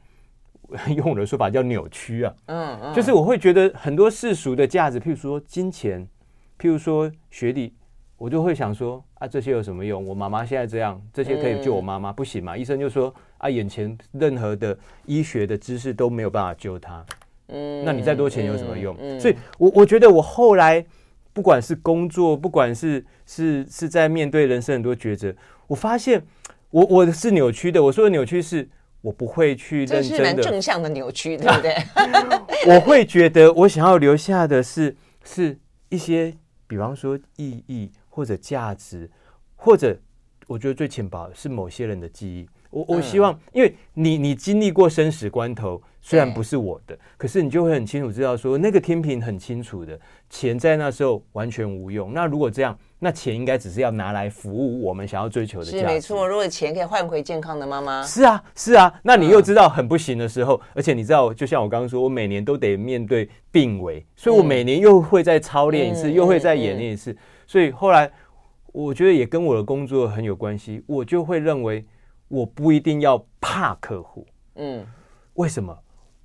[0.95, 2.35] 用我的说法叫扭曲啊。
[2.47, 6.07] 嗯嗯，就是我会觉得很多世俗的价值，譬如说金钱，
[6.61, 7.75] 譬如说学历，
[8.17, 10.07] 我就会想说啊，这些有什么用？
[10.07, 12.57] 我妈妈现在这样，这些可以救我妈妈，不行嘛？
[12.57, 14.77] 医生就说啊，眼前任何的
[15.07, 17.05] 医学的知识都没有办法救她。
[17.49, 18.97] 嗯，那你再多钱有什么用？
[19.19, 20.85] 所以，我我觉得我后来
[21.33, 25.35] 不管是工作，不管是是是在面对人生很多抉择，
[25.67, 26.23] 我发现
[26.71, 27.83] 我我是扭曲的。
[27.83, 28.69] 我说的扭曲是，
[29.01, 31.75] 我不会去认真的，这是蛮正向的扭曲，对不 对？
[32.73, 36.35] 我会觉得我想要留下的是是一些，
[36.69, 37.91] 比方说意义。
[38.19, 39.09] 或者价值，
[39.55, 39.97] 或者
[40.49, 42.49] 我觉得最浅薄的是某些人的记忆。
[42.69, 52.13] 我我希望，因为你你经历过生死关头，虽然不是我的，可是你就会很清楚知道说，那个天平很清楚的，钱在那时候完全无用。
[52.13, 55.79] 那如果这样，那钱应该只是要拿来服务我们想要追求的价值。
[55.79, 58.93] 是没错，如果钱可以换回健康的妈妈，是啊是啊。
[59.05, 67.17] 那你又知道很不行的时候，而且你知道，就像我刚刚说，我每年都得面对病危，所以我每年又会再操练一次，又会再演练一次。
[67.49, 68.09] 所以后来，
[68.73, 70.85] 我觉得也跟我的工作很有关系。
[70.87, 71.85] 我就会认为，
[72.29, 74.27] 我不一定要怕客户。
[74.57, 74.87] 嗯，
[75.35, 75.77] 为什么？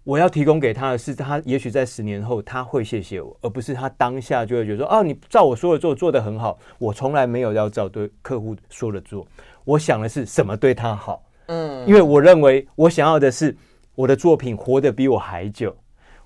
[0.04, 9.26] 我要提供给他的是，他也许在十年后他会谢谢我，而不是他当下就会觉得说：“哦，你照我说的做，做得很好。”我从来没有要照对客户说的做。
[9.64, 11.24] 我想的是什么对他好。
[11.46, 13.56] 嗯，因为我认为我想要的是
[13.96, 15.74] 我的作品活得比我还久。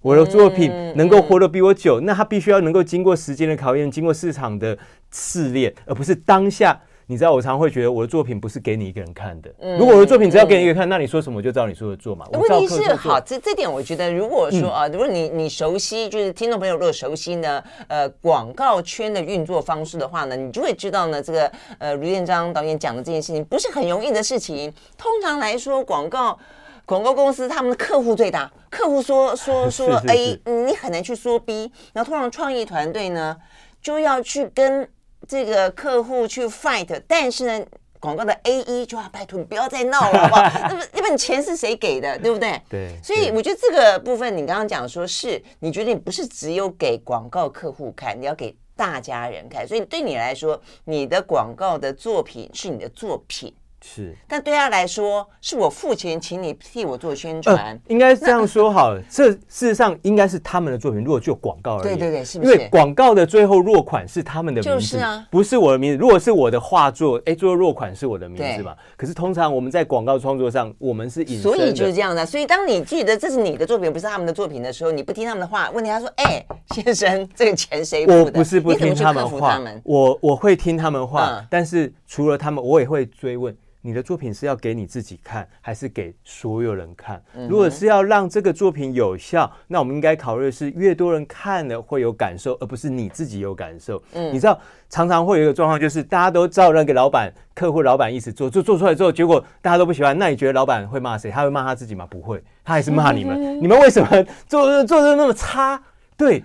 [0.02, 4.78] 我的作品能够活得比我久，那他必须要能够经过时间的考验，经过市场的
[5.12, 6.80] 试炼，而不是当下。
[7.10, 9.50] 你知道，我常会觉得我的作品不是给你一个人看的。
[9.80, 12.26] 如果我的作品只要给你一个人看，那你说什么我就照你说的做嘛。
[12.34, 24.74] 问题是，好，这这点我觉得，如果说啊，如果你你熟悉，就是听众朋友如果熟悉呢，呃，广告圈的运作方式的话呢，你就会知道呢，这个呃，卢建章导演讲的这件事情不是很容易的事情。
[24.98, 26.38] 通常来说，广告。
[26.86, 31.72] 广告公司他们的客户最大，客户说 说说 A，你很难去说 B。
[31.94, 33.38] 然后通常创意团队呢
[33.82, 34.90] 就要去跟
[35.28, 37.66] 这个客户去 fight，但是呢，
[38.00, 40.68] 广告的 A 一就要拜托你不要再闹了，好不好？
[40.70, 42.62] 那么那本钱是谁给的，对不对？
[42.70, 42.96] 对。
[43.04, 49.68] 所以我觉得这个部分，你刚刚讲说是你觉得你不是只有给广告客户看，你要给大家人看。
[49.68, 53.54] 所以对你来说，你的广告的作品是你的作品。
[53.84, 59.02] 是，但对他来说，是我付钱请你替我做宣传，呃、应该是这样说好了。
[59.10, 61.04] 这事实上应该是他们的作品。
[61.04, 62.52] 如果就广告而已，对对对，是不是？
[62.52, 65.98] 因为广告的最后落款是他们的名字，就是啊，不是我的名字。
[65.98, 68.76] 如果是我的画作，哎，最后落款是我的名字嘛？
[68.96, 72.26] 可是通常我们在广告创作上，我们是隐，所以就是这样的。
[72.26, 83.56] 所以当你记得这是你的作品，不是他们的作品的时候，你不听他们的话，问题他说：“哎，先生，这个钱谁付的？”我不是不听他们话，我我会听他们话，但是除了他们，我也会追问。
[83.80, 87.24] 你的作品是要给你自己看，还是给所有人看？
[87.48, 94.02] 如果是要让这个作品有效，那我们应该考虑的是越多人看了会有感受，而不是你自己有感受。
[94.12, 100.18] 嗯，你知道，常常会有一个状况，就是大家都照那个老板、客户、老板意思做，做做出来之后，结果大家都不喜欢。
[100.18, 101.32] 那你觉得老板会骂谁？
[101.32, 102.06] 他会骂他自己吗？
[102.10, 103.62] 不会，他还是骂你们。
[103.62, 105.82] 你们为什么做做的那么差？
[106.18, 106.44] 对，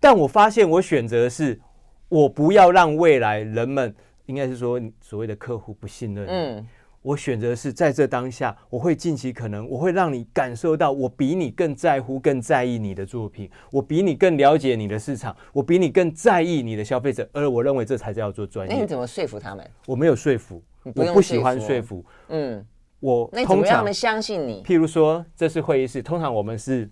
[0.00, 1.60] 但我发现我选择的是，
[2.08, 3.94] 我不要让未来人们，
[4.28, 6.26] 应该是说所谓的客户不信任。
[6.26, 6.66] 嗯。
[7.00, 18.74] 我选择是在这当下，我会尽其可能，我会让你感受到我比你更在乎、更在意你的作品，我比你更了解你的市场，我比你更在意你的消费者，而我认为这才叫做专业。
[18.74, 19.64] 那你怎么说服他们？
[19.86, 20.60] 我没有说服，
[20.92, 22.04] 不我不喜欢说服。
[22.30, 22.66] 嗯，
[22.98, 24.62] 我那怎么让他们相信你？
[24.64, 26.90] 譬如说，这是会议室，通常我们是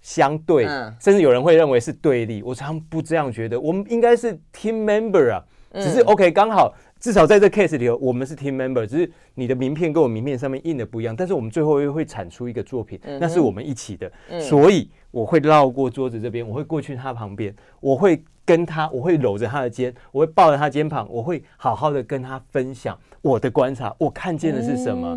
[0.00, 2.42] 相对，嗯、甚至有人会认为是对立。
[2.42, 6.74] 我常不这样觉得，我们应该是 team member 啊，只是 OK 刚好。
[7.00, 14.10] 至少在这 case 里头，我们是 team member，只是你的名片跟我名片上面印的不一样，但是我们最后又会产出一个作品，那是我们一起的。
[14.40, 25.14] 所以我会绕过桌子这边，我会过去他旁边，我会跟他，我会搂着他的肩，我会抱着他肩膀，我会好好的跟他分享我的观察，我看见的是什么。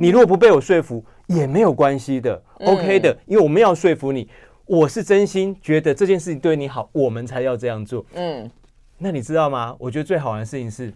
[0.00, 4.28] 你如果不被我说服也没有关系的，OK 的，因为我们要说服你，
[4.66, 8.04] 我是真心觉得这件事情对你好，我们才要这样做。
[8.14, 8.50] 嗯，
[9.02, 9.74] 那你知道吗？
[9.78, 10.92] 我觉得最好玩的事情是。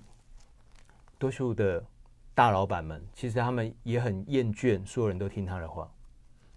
[1.16, 1.82] 多数的
[2.34, 5.88] 大老板们，其实他们也很厌倦所有人都听他的话。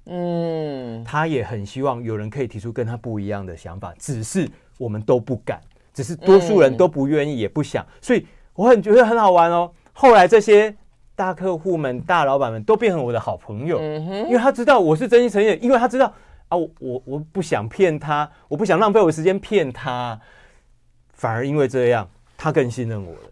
[0.07, 5.61] 嗯，他也很希望有人可以提出跟他不一样的想法，只是我们都不敢，
[5.93, 7.85] 只是多数人都不愿意，也不想。
[8.01, 9.71] 所以我很觉得很好玩哦。
[9.93, 10.75] 后来这些
[11.15, 16.13] 大客户们、大老板们都变成我的好朋友，因为他知道我是真心诚意，因为他知道
[16.49, 20.19] 啊，我我我不想骗他，我不想浪费我时间骗他，
[21.17, 23.31] 反而因为这样，他更信任我了。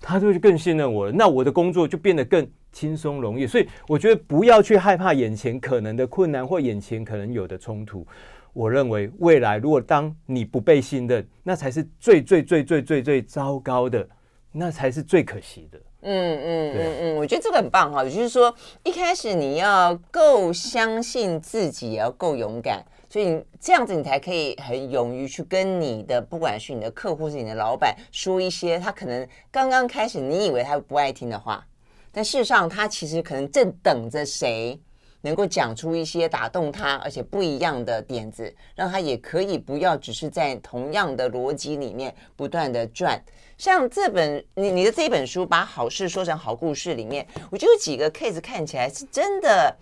[0.00, 3.44] 他就更信任我了，那我的工作就变得更轻松容易。
[3.44, 8.06] 所以我觉得不要去害怕眼前可能的困难或眼前可能有的冲突。
[8.52, 14.08] 我认为未来如果当你不被信任，那才是最最最最最最糟糕的，
[14.52, 15.78] 那才是最可惜的。
[16.02, 31.66] 嗯嗯嗯嗯，我觉得这个很棒哈，就是说一开始你要够相信自己，也要够勇敢，所以这样子你才可以很勇于去跟你的不管是你的客户是你的老板说一些他可能刚刚开始你以为他不爱听的话，
[32.10, 34.78] 但事实上他其实可能正等着谁
[35.22, 43.20] 能够讲出一些打动他而且不一样的点子，让他也可以不要只是在同样的逻辑里面不断的转。
[43.58, 49.74] 像这本你你的这本书，把好事说成好故事里面，我觉得有几个 case 看起来是真的，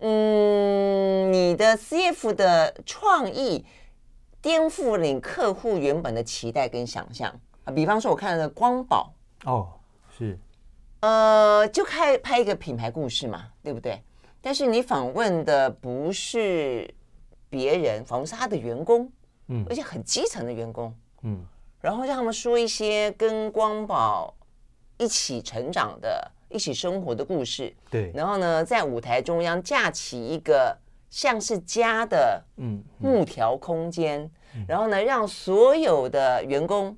[0.00, 3.64] 嗯，你的 CF 的创意
[4.40, 7.32] 颠覆了你客户原本的期待跟想象
[7.64, 7.72] 啊。
[7.72, 9.12] 比方说，我看了光宝
[9.44, 9.68] 哦，
[10.16, 10.38] 是，
[11.00, 14.02] 呃，就开拍一个品牌故事嘛，对不对？
[14.40, 16.88] 但是你访问的不是
[17.48, 19.10] 别人，访问是他的员工，
[19.48, 21.44] 嗯，而且很基层的员工，嗯。
[21.80, 24.34] 然后让他们说一些跟光宝
[24.98, 27.74] 一起成长的、一起生活的故事。
[27.90, 28.10] 对。
[28.14, 30.76] 然后呢，在舞台中央架起一个
[31.10, 34.30] 像是家的嗯木条空间，
[34.68, 36.96] 然后呢，让所有的员工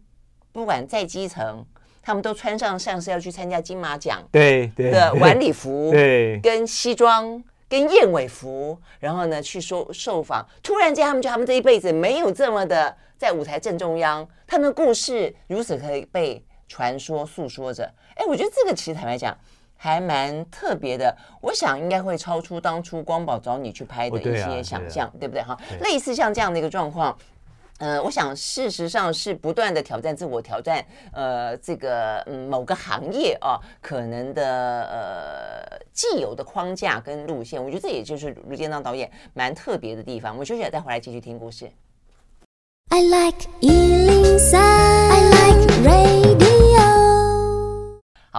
[0.52, 1.64] 不管在基层，
[2.02, 10.46] 他们都穿上像是要去参加金马奖对对的晚礼服， 对，跟西装跟燕尾服，然后呢去说受访。
[10.62, 12.96] 突然间，他们觉得他们这一辈子没有这么的。
[13.18, 17.92] 在舞台正中央，他们的故事如此可以被传说诉说着。
[18.18, 19.36] 哎，我觉得这个其实坦白讲
[19.76, 21.16] 还蛮特别的。
[21.40, 25.42] 我想应该会超出当初光宝找你去拍的一些想象，对不对？
[25.42, 27.16] 哈，类似像这样的一个状况，
[27.78, 34.42] 呃，我想事实上是不断的挑战自我，挑战呃这个嗯某个行业啊可能的
[34.90, 37.62] 呃既有的框架跟路线。
[37.62, 40.32] 我觉得这也就是卢建彰导演蛮特别的地方。
[40.32, 41.70] 我们休息了，再回来继续听故事。
[42.90, 44.67] I like 103,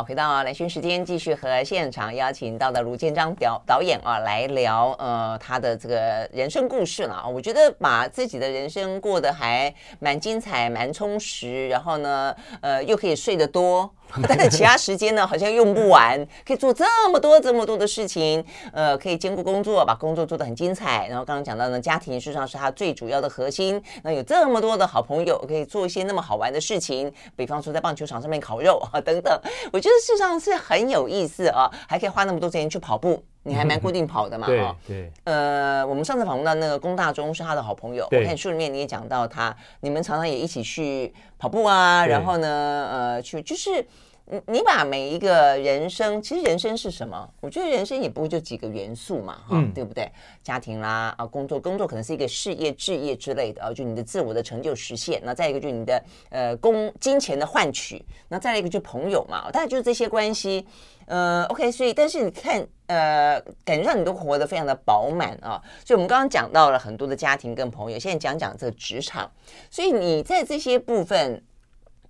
[0.04, 7.28] 回到来讯时间，继续和现场邀请到的卢建章导导演啊来聊呃他的这个人生故事了啊。
[7.28, 13.90] 我觉得把自己的人生过得还蛮精彩、蛮充实，然后呢，呃，又可以睡得多。
[14.28, 18.44] 但是其他时间呢，好像用不完，可以做这么多这么多的事情，
[18.74, 21.08] 呃，可以兼顾工作，把工作做得很精彩。
[21.08, 23.82] 然后刚刚讲到呢，家庭事实上是他最主要的核心。
[24.04, 29.40] 那有这么多的好朋友，可以做一些那么好玩的事情，比方说在棒球场上面烤肉啊等等。
[29.72, 33.24] 我觉得事实上是很有意思啊，还可以花那么多时间去跑步。
[33.44, 34.48] 你还蛮固定跑的嘛？
[34.52, 35.12] 哈对。
[35.24, 43.86] 呃，我们上次访问到那个龚大中是他的好朋友，我看书里面你也讲到他，你们常常也一起去跑步啊，然后呢，呃，去就是。
[44.32, 47.28] 你你把每一个人生，其实人生是什么？
[47.42, 50.08] 我觉得人生也不会就几个元素嘛，哈，对不对？
[50.44, 55.20] 家庭啦，啊，工作，工作可能是一个事业、置业之类的啊，就你的自我的成就实现。
[55.26, 58.06] 那再一个就是你的呃，工金钱的换取。
[58.28, 60.64] 那再来一个就是朋友嘛，大概就是这些关系。
[61.08, 65.60] 呃，OK，所以但是你看，呃，感觉上你都活得非常的饱满啊。
[65.84, 69.32] 所以我们刚刚讲到了很多的家庭跟朋友，现在讲讲这个职场。
[69.72, 71.44] 所以你在这些部分，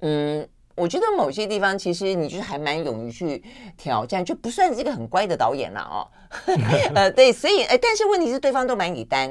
[0.02, 0.46] 嗯。
[0.80, 3.44] 我觉得某些地方其实你就是还蛮勇于去
[3.78, 6.08] 挑战，就不算是一个很乖的导演了哦。
[6.96, 9.30] 呃，对，所以哎，但是问题是对方都蛮给单，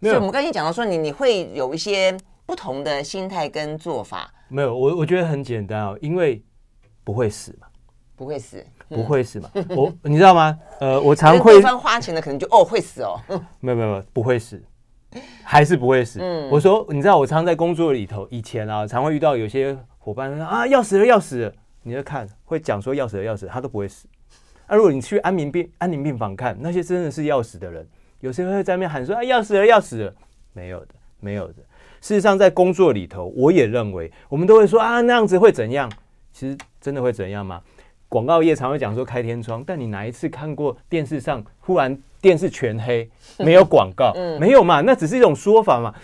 [0.00, 4.32] 所以我们刚才讲到说你你会有一些不同的心态跟做法。
[4.48, 6.42] 没有，我我觉得很简单哦，因为
[7.04, 7.66] 不会死嘛，
[8.16, 9.50] 不会死，不会死嘛。
[9.76, 10.58] 我 你知道吗？
[10.80, 13.20] 呃，我常会对方花钱的可能就哦会死哦。
[13.60, 14.62] 没有没有没有，不会死，
[15.44, 16.18] 还是不会死。
[16.20, 19.76] 嗯，我说你知道我常在工作里头，以前啊常会遇到有些。
[20.04, 21.52] 伙伴说啊，要死了，要死了！
[21.84, 24.08] 你就看，会讲说要死了，要死了，他都不会死。
[24.66, 27.86] 那、啊、如果你去安宁病安宁病房看，那些真的是要死的人，
[28.18, 30.12] 有些会在那边喊说啊，要死了，要死了，
[30.52, 31.54] 没有的，没有的。
[32.00, 35.88] 事实上，在工作里头，我也认为，我们都会说啊，那样子会怎样？
[36.32, 37.62] 其实真的会怎样吗？
[38.08, 44.80] 广告业常会讲说开天窗，但你哪一次看过电视上忽然电视全黑，没有广告，没有嘛？
[44.80, 45.94] 那只是一种说法嘛。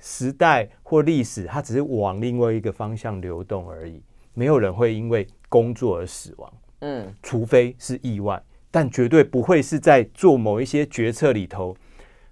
[0.00, 4.02] 时代或历史，它只是往另外一个方向流动而已。
[4.32, 11.76] 没有人会因为工作而死亡，嗯，除非是意外，但绝对不会是在做某一些决策里头。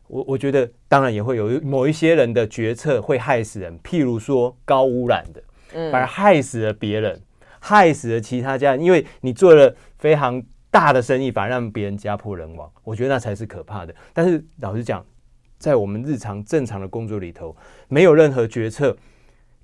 [0.07, 5.42] 我我觉得，当然也会有某一些人的决策会害死人，譬如说高污染的，
[5.75, 7.21] 嗯，反而害死了别人，
[7.61, 12.73] 害死了其他家人，因为你做了非常大的生意，反而让别人家破人亡。
[12.85, 13.95] 我觉得那才是可怕的。
[14.14, 15.05] 但是老实讲。
[15.59, 17.57] 在我们日常正常的工作里头，
[17.88, 18.97] 没有任何决策，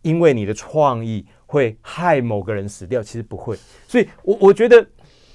[0.03, 3.57] 因为你的创意会害某个人死掉，其实不会。
[3.87, 4.87] 所以我，我我觉得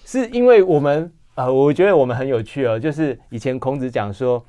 [0.05, 2.79] 是因为我们啊、呃，我觉得我们很有趣哦。
[2.79, 4.43] 就是以前孔子讲说，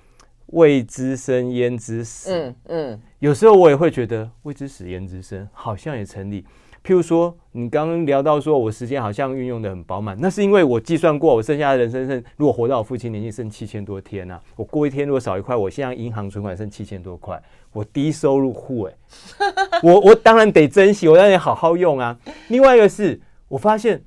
[0.47, 2.33] 未知生焉知死。
[2.33, 6.45] 嗯嗯，有时候我也会觉得未知死焉知生，好像也成立。
[6.89, 17.39] 譬如说，你刚刚聊到说我时间好像运用的很饱满，那是因为我计算过，我剩下的人生剩，如果活到我父亲年纪剩七千多天啊，我过一天如果少一块，我现在银行存款剩七千多块，
[17.75, 18.95] 我低收入户哎、
[19.39, 22.19] 欸，我我当然得珍惜，我当然得好好用啊。
[22.49, 24.03] 另外一个是我发现，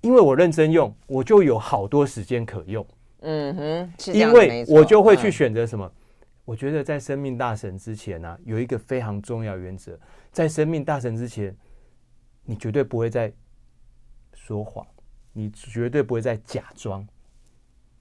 [0.00, 2.84] 因为我认真用，我就有好多时间可用。
[3.20, 5.88] 嗯哼，因为我就会去选择什么？
[6.44, 9.96] 我觉得在生命大神之前呢、啊，有一个非常重要原则，
[10.32, 11.56] 在生命大神之前。
[12.44, 13.32] 你绝对不会再
[14.32, 14.86] 说谎，
[15.32, 17.06] 你绝对不会再假装，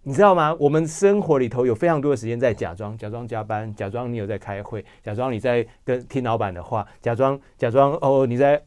[0.02, 0.54] 你知道吗？
[0.60, 8.62] 我们生活里头有非常多的时间在假装，假装加班，假装你有在开会，假装你在跟听老板的话，假装假装哦你在，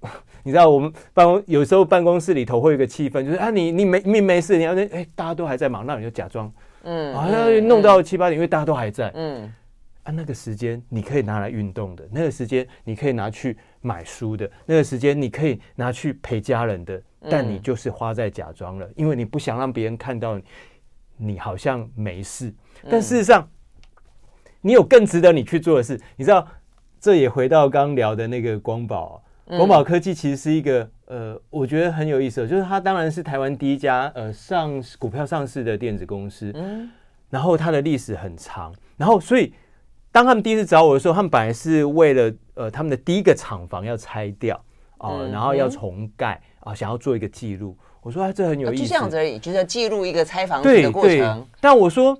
[0.42, 6.52] 你知道我们办公有时候办公室里头会有一个气氛，就是啊你你没你没事，你要哎、欸、大家都还在忙，那你就假装，
[6.82, 9.52] 嗯，好像弄到七八点，因为大家都还在，嗯。
[10.02, 20.44] 啊，那个时间你可以拿来运动的，那个时间你可以拿去买书的，那个时间你可以拿去陪家人的，但你就是花在假装了，因为你不想让别人看到你，
[21.18, 22.52] 你好像没事，
[22.90, 23.48] 但事实上，
[24.60, 26.00] 你有更值得你去做的事。
[26.16, 26.44] 你知道，
[26.98, 36.52] 这也回到刚聊的那个光宝，光宝科技其实是一个呃，我觉得很有意思，就是它当然是台湾第一家呃上股票上市的电子公司，
[37.30, 39.54] 然后它的历史很长，然后所以。
[40.12, 44.56] 当他们第一次找我的时候，他们本来是为了呃他们的第一个厂房要拆掉
[44.98, 47.74] 啊、呃，然后要重盖啊、呃，想要做一个记录。
[48.02, 51.46] 我说啊，这很有意思，就这样子而已，就是记录一个拆房子的过程。
[51.60, 52.16] 但我说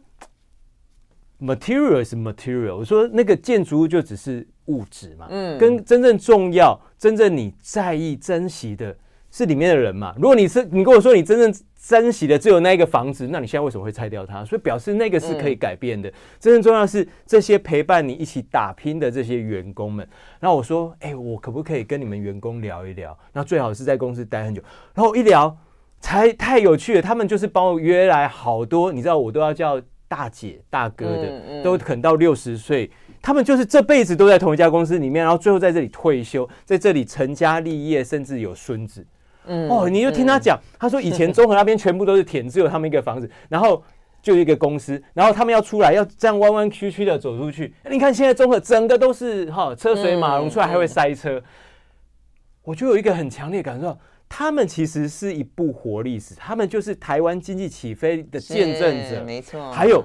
[1.40, 8.96] ，material 是 material，我说那个建筑物就只是物质嘛，嗯，跟真正重要、真正你在意、珍惜的
[9.30, 10.14] 是里面的人嘛。
[10.16, 11.64] 如果你是你跟我说你真正。
[11.86, 14.44] 珍惜的只有那一个房子，那你现在为什么会拆掉它？
[14.44, 16.08] 所以表示那个是可以改变的。
[16.08, 20.04] 嗯、真正重要的是这些陪伴你一起打拼的这些员工们。
[20.40, 23.16] 然后我说：“哎、欸，我可不可以跟你们员工聊一聊？
[23.32, 24.60] 那最好是在公司待很久。”
[24.94, 25.56] 然后一聊，
[26.00, 27.02] 才太有趣了。
[27.02, 32.90] 他们就是帮我约来好多，你知道我都要叫大姐大哥的，嗯嗯、都肯到六十岁。
[33.22, 39.06] 他们就是这辈子都在同一家公司里面，然后最后在这里退休，在这里成家立业，甚至有孙子。
[39.46, 43.82] 嗯、哦，你就听他讲，嗯、他说以前中和那边全部都是田，只有他们一个房子，然后
[44.22, 47.72] 就一个公司，然后他们要出来要这样弯弯曲曲的走出去。
[47.90, 51.38] 你看现在中和整个都是哈车水马龙，出来还会塞车。
[51.38, 51.44] 嗯嗯、
[52.62, 53.96] 我就有一个很强烈的感受，
[54.28, 59.70] 他们其实是一部活历史，他们就是台湾经济起飞的见证者，没错。
[59.72, 60.04] 还有。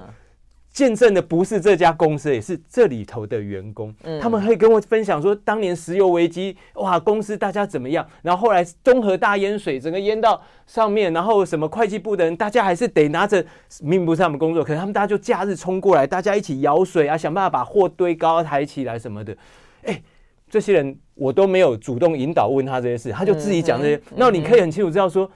[0.72, 3.94] 见证的不是这家公司，也是这里头的员工。
[4.04, 8.06] 嗯，他们会跟我分享说，当年石油危机，哇，公司大家怎么样？
[8.22, 13.44] 然后后来中和大淹水，整个淹到上面，然后什么会计部的人，大家还是得拿着，
[13.80, 19.36] 明明不是他们工作，可是他们大家就假日冲过来，大家一起舀水啊，想办法把货堆高抬起来什么的。
[19.82, 20.02] 哎，
[20.48, 24.00] 这些人我都没有主动引导问他这些事，他就自己讲这些。
[24.16, 25.30] 那你可以很清楚知道说，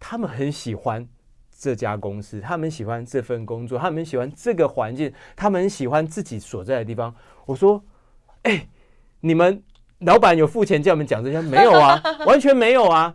[0.00, 1.06] 他们很喜欢。
[1.60, 7.14] 这家公司，他们喜欢这份工作，他们喜欢这个环境，他们喜欢自己所在的地方。
[7.44, 7.84] 我说，
[8.44, 8.68] 哎、欸，
[9.20, 9.62] 你们
[9.98, 11.42] 老板有付钱叫我们讲这些？
[11.42, 13.14] 没有啊，完全没有啊。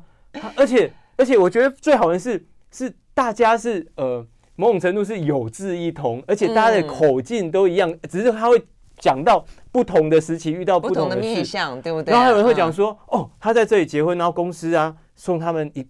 [0.55, 4.23] 而且，而且，我觉得最好的是，是大家是呃，
[4.55, 8.63] 某种程度是有志一同，而且大家的口径都一样，嗯、只是他会
[8.99, 12.15] 讲到不同的时期遇到不同的，不同的面相，对不对、啊？
[12.15, 15.83] 然后还有人会讲说，嗯、哦，他在这里结婚，然后公司啊送他们一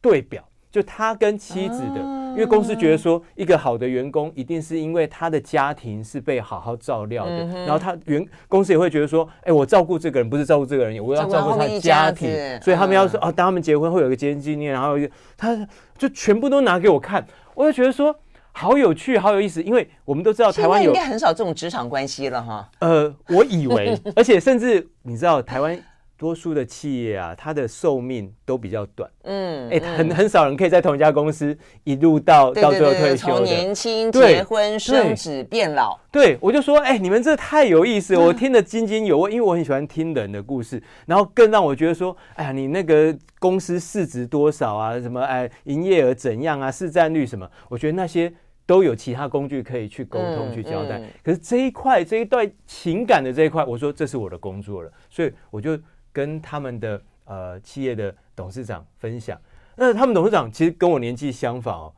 [0.00, 0.42] 对表。
[0.74, 2.00] 就他跟妻子的，
[2.32, 12.28] 因为公司觉得说，一个好的员工一定是因为他的家庭是被好好照料的，然后他员公司也会觉得说，哎，我照顾这个人不是照顾这个人，我要照顾他的家庭，
[12.60, 14.96] 所以他们要说，哦，当他们结婚会有个结婚纪念，然后
[15.36, 15.56] 他
[15.96, 18.12] 就全部都拿给我看，我就觉得说
[18.50, 22.68] 好有趣，好有意思，因为我们都知道台湾有应该很少这种职场关系了哈。
[22.80, 25.80] 呃，我以为，而且甚至你知道台湾。
[26.24, 29.10] 多数的企业啊，它的寿命都比较短。
[29.24, 31.54] 嗯，哎、欸，很很少人可以在同一家公司
[31.84, 33.34] 一路到到最后退休的。
[33.34, 35.98] 从年轻结婚生子变老。
[36.10, 40.82] 对，我就说，哎、欸，你们这太有意思了，我听得津津有味，因为我很喜欢听人的故事。
[41.04, 44.98] 然后更让我觉得说，哎呀，你那个公司市值多少啊？
[44.98, 46.70] 什么哎，营业额怎样啊？
[46.70, 47.46] 市占率什么？
[47.68, 48.32] 我觉得那些
[48.64, 50.98] 都有其他工具可以去沟通、嗯、去交代。
[51.00, 55.78] 嗯、可是这一块这一段情感的这一块，我说这是我的工作了，所以我就。
[56.14, 59.38] 跟他们的呃企业的董事长分享，
[59.76, 61.92] 那他们董事长其实跟我年纪相仿哦，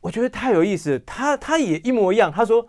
[0.00, 0.98] 我觉得太有意思。
[1.00, 2.66] 他他也一模一样，他说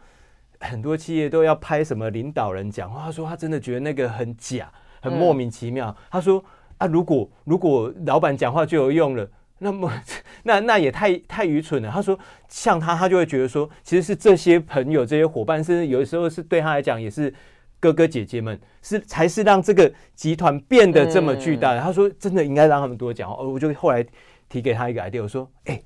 [0.60, 5.96] 很多企业都要拍什么领导人讲话，他说他真的觉得那个很假，很莫名其妙。
[6.10, 6.44] 他说
[6.80, 9.92] 啊，如果如果老板讲话就有用了，那么
[10.44, 11.92] 那那也太太愚蠢了。
[11.92, 12.18] 他说，
[12.50, 17.34] 像他，他就会觉得说，其实是这些朋友、这些伙伴，甚至有的时候是对他来讲也是
[17.80, 21.80] 哥哥姐姐们，是才是让这个集团变得这么巨大的。
[21.80, 23.32] 嗯、他说，真的应该让他们多讲。
[23.32, 24.06] 哦，我就后来
[24.50, 25.86] 提给他一个 idea，我说，哎、欸，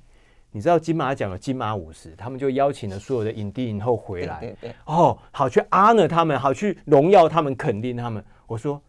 [0.50, 8.24] 你知道金马奖有金马五十，他们就邀请了所有的影帝影后回来，对对对哦，好去 honor 他们，好去荣耀他们，肯定他们。
[8.46, 8.82] 我说，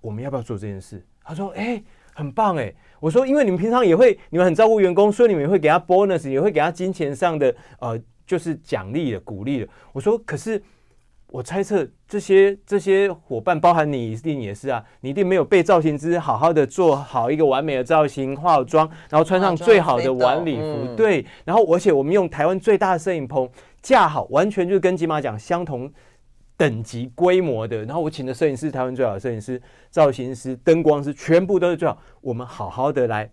[0.00, 1.04] 我们要不要做这件事？
[1.22, 1.84] 他说，哎、欸。
[2.16, 2.72] 很棒哎！
[3.00, 9.68] 我说，因为你们平常也会，你们很照顾员工，所以你们也会给他 bonus，也会给他金钱上的呃，就是奖励的、鼓励的。
[9.92, 10.62] 我说，可是
[11.34, 23.50] 我猜测这些这些伙伴，包含你一定也是啊，你一定没有被造型师好好的做好一个完美的造型、化好妆，然后穿上最好的晚礼服，嗯、对，然后而且我们用台湾最大的摄影棚
[23.82, 25.92] 架好，完全就是跟金马奖相同。
[26.56, 29.60] 等级规模的，然后我请的摄影师，台湾最好的摄影师、
[29.90, 31.98] 造型师、灯光师，全部都是最好。
[32.20, 33.28] 我们好好的来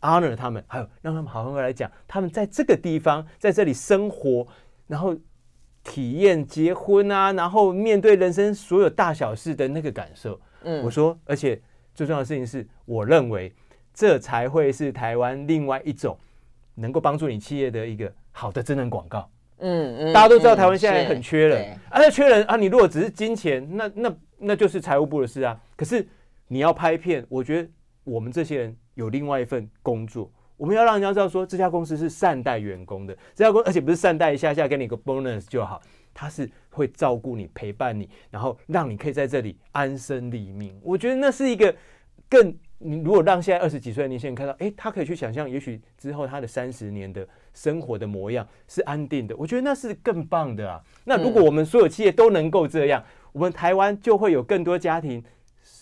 [0.00, 4.46] honor 他们，还有让他们好好的来讲，他们在这个地方在这里生活，
[4.86, 5.14] 然后
[5.84, 10.40] 体验结婚啊，然后面对人生所有大小事的那个感受。
[10.64, 11.60] 嗯，我说，而且
[11.94, 13.52] 最重要的事情是，我认为
[13.92, 16.16] 这才会是台湾另外一种
[16.74, 19.28] 能够帮助你企业的一个好的真人广告。
[19.58, 25.60] 嗯嗯，大家都知道台湾现在很缺人，啊，那缺人啊，你如果只是金钱，那那那就是财务部的事啊。
[25.76, 26.06] 可是
[26.48, 27.68] 你要拍片，我觉得
[28.02, 30.30] 我们这些人有另外一份工作，
[30.62, 35.82] 我们要让人家知道说这家公司是善待员工的，这家公司而且不是善待一下下给你个 bonus 就好，
[36.14, 40.78] 他是会照顾你、陪伴你，然后让你可以在这里安身立命。
[40.80, 41.74] 我觉得那是一个
[42.28, 42.56] 更。
[42.84, 50.80] 你如果让现在二十几岁的年轻人看到，哎，他可以去想象，也许之后他的三十年的生活的模样是安定的，我觉得那是更棒的啊。
[51.04, 55.22] 那如果我们所有企业都能够这样，嗯、我们台湾就会有更多家庭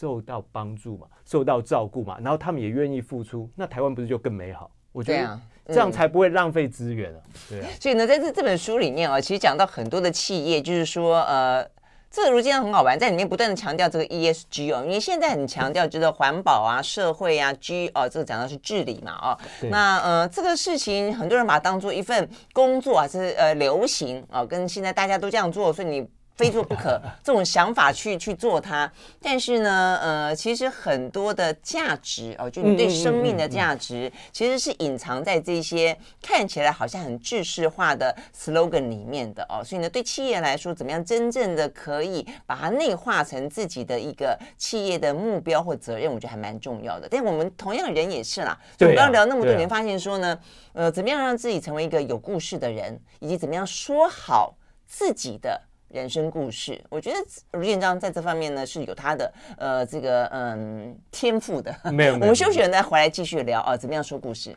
[0.00, 4.70] 受到帮助嘛，受到照顾嘛，然后他们也愿意付出，那台湾不是就更美好？
[4.92, 7.20] 我觉得这样才不会浪费资源啊。
[7.48, 7.68] 对啊。
[7.78, 11.66] 所以呢，在这这本书里面啊，其实讲到很多的企业，就是说呃。
[12.12, 19.38] 这个如今很好玩，在里面不断的强调这个 ESG 哦，因为现在很强调就是环保啊、社会啊、G 哦，这个讲的是治理嘛哦。
[19.70, 26.08] 那呃，这个事情很多人把它当做一份工作啊，是呃流行啊、哦，跟现在大家都这样做，所以你。
[26.40, 39.62] 非做不可这种想法去去做它，但是呢，呃，其实很多的价值哦，就你对生命的价值，其实是隐藏在这些看起来好像很制式化的 slogan 里面的哦。
[39.62, 47.06] 所以呢，对企业来说，怎么样真正的可以把它内化成自己的一个企业的目标或责任，我觉得还蛮重要的。
[47.10, 50.38] 但我们同样人也是啦，我刚聊那么多年，发现说呢，
[50.72, 55.60] 呃，怎么样让自己成为一个有故事的人，以及怎么样说好自己的。
[55.90, 57.16] 人生故事，我觉得
[57.58, 61.74] 卢建章在这方面呢是有他的呃这个嗯天赋的。
[61.92, 64.56] 没有， 我们休息了再回来继续聊啊，怎么样说故事？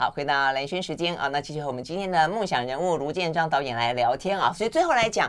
[0.00, 4.52] 好，回到蓝轩时间啊，那继续和我们今天的梦想人物卢建章导演来聊天啊。
[4.52, 5.28] 所以最后来讲，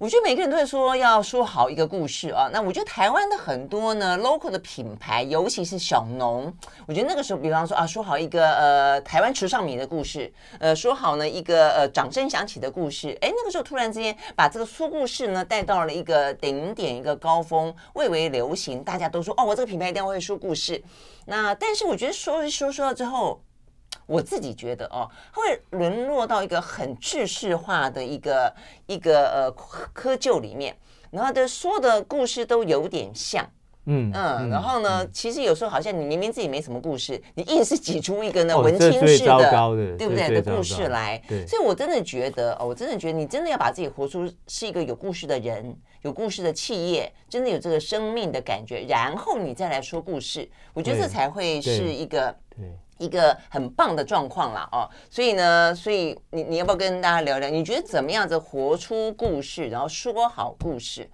[0.00, 2.50] 我觉得每个人都会说要说好一个故事啊。
[2.52, 6.52] 那我觉得台湾的很多呢 local 的品牌，尤其是小农，
[6.88, 20.82] 我觉得那个时候，比方说啊，说好一个呃台湾池上米的故事，呃，说好呢一个呃掌声响起的故事，哎，那个时候突然之间把这个说故事呢带到了一个顶点，一个高峰，蔚为流行，大家都说哦，我这个品牌一定要会说故事。
[21.26, 23.40] 那但是我觉得说一说说到之后。
[24.08, 28.52] 我自己觉得哦，会沦落到一个很制式化的一个
[28.86, 29.52] 一个呃
[29.94, 30.74] 窠臼里面，
[31.10, 33.46] 然后的说的故事都有点像，
[33.84, 40.40] 嗯嗯，然后呢，嗯、其实有时候好像你明明自己没什么故事，你硬是挤出一个呢、哦、文青式的，的对不对？
[40.40, 52.72] 的故事来，所以我真的觉得哦，我真的觉得你真的要把自己活出是一个有故事的人，有故事的企业，真的有这个生命的感觉，然后你再来说故事，我觉得这才会是一个对。
[52.98, 57.48] 一个很棒的状况啦，哦，所以呢，所以你你要不要跟大家聊聊？
[57.48, 61.08] 你觉得怎么样子活出故事，然后说好故事？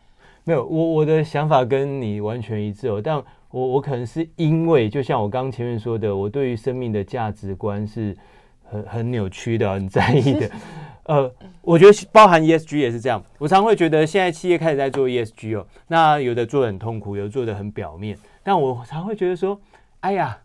[0.44, 3.00] 没有，我我的想法跟你完全一致哦。
[3.02, 3.16] 但
[3.50, 8.16] 我我可能是因为，就像我刚前面说的，我对于生命的价值观是
[8.62, 10.50] 很很扭曲的，很在意的。
[11.04, 11.30] 呃，
[11.60, 13.22] 我觉得包含 ESG 也是这样。
[13.38, 18.18] 我常会觉得现在企业开始在做 ESG 哦，那有的做的很痛苦，有的做的很表面。
[18.42, 19.60] 但我常会觉得说，
[20.00, 20.38] 哎呀。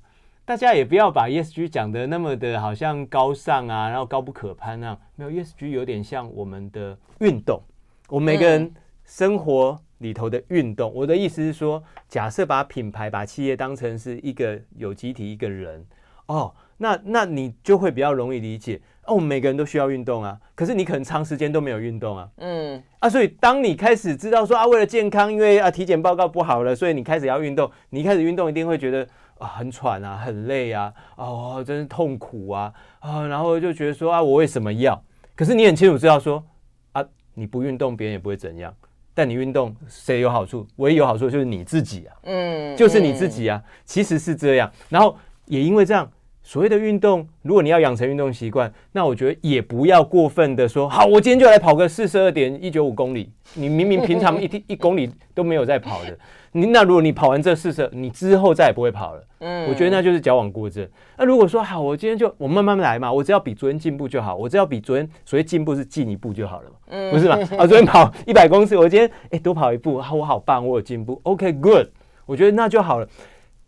[0.50, 4.97] 大家也不要把 ESG 讲的那么的好像高尚啊，然后高不可攀啊。
[5.16, 7.62] 没有 ESG 有点像我们的运动，
[8.08, 8.74] 我们每个人
[9.06, 10.91] 生活里头的运动。
[10.91, 15.86] 我的意思是说，假设把品牌、把企业当成是一个有机体、一个人
[16.26, 18.82] 哦，那那你就会比较容易理解。
[19.06, 22.28] 哦，我们每个人都需要运动啊，可是你可能长时间都没有运动啊。
[22.38, 27.70] 嗯啊，所以当你开始知道说啊，为了健康，因为啊体检报告不好了，所以你开始要运动。
[27.91, 29.08] 你一开始运动一定会觉得
[29.39, 35.01] 啊很喘啊，很累啊，哦，真是痛苦啊啊，然后就觉得说啊，我为什么要？
[35.35, 36.43] 可是你很清楚知道说
[36.91, 38.73] 啊，你不运动别人也不会怎样，
[39.13, 40.67] 但你运动谁有好处？
[40.75, 44.71] 唯一有好处就是你自己啊，嗯，就是你自己啊，其实是这样。
[44.89, 46.09] 然后也因为这样。
[46.41, 53.31] 所谓的运动，如果你要养成运动习惯，那我觉得也不要过分的说，好，我今天就来跑个四十二点一九五公里。
[53.53, 56.17] 你明明平常一一公里都没有在跑的，
[56.52, 59.24] 你那如果你跑完这四十，你之后再也不会跑了。
[59.39, 60.88] 嗯，我觉得那就是矫枉过正。
[61.18, 67.36] 那如果说好，我今天就我慢慢来嘛，我只要比昨天进步就好，我只要比昨天所谓进步是进一步就好了嘛，嗯，不是吗？
[67.58, 71.20] 啊，昨天跑一百公尺，我今天哎多跑一步，啊，我好棒，我有进步。
[71.24, 71.88] OK，good，
[72.26, 73.08] 我觉得那就好了。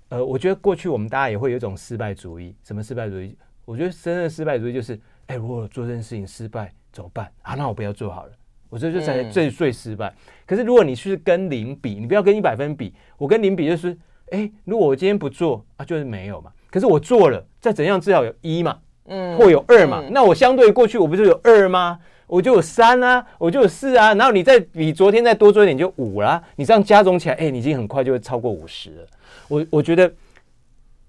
[0.10, 2.54] 呃，我觉得过去我们大家也会有一种失败主义。
[2.64, 3.38] 什么失败主义？
[3.64, 7.32] 我觉得真正的失败主义就是，哎，如果做这件事情失败怎么办？
[7.44, 8.32] 啊，那我不要做好了。
[8.72, 10.12] 我觉得这才最最失败。
[10.46, 12.94] 可是如果你去跟零比，你不要跟一百分比。
[13.18, 13.96] 我跟零比就是，
[14.30, 16.50] 哎，如果我今天不做啊，就是没有嘛。
[16.70, 20.02] 可是我做了，再怎样至少有一嘛，嗯，或有二嘛。
[20.10, 22.00] 那我相对过去我不就有二吗？
[22.28, 24.14] 我就有三啊，我就有四啊。
[24.14, 26.42] 然后你再比昨天再多做一点，就五啦。
[26.56, 29.08] 你这样加总起来，哎，你已经很快就会超过五十了。
[29.50, 30.10] 我我觉得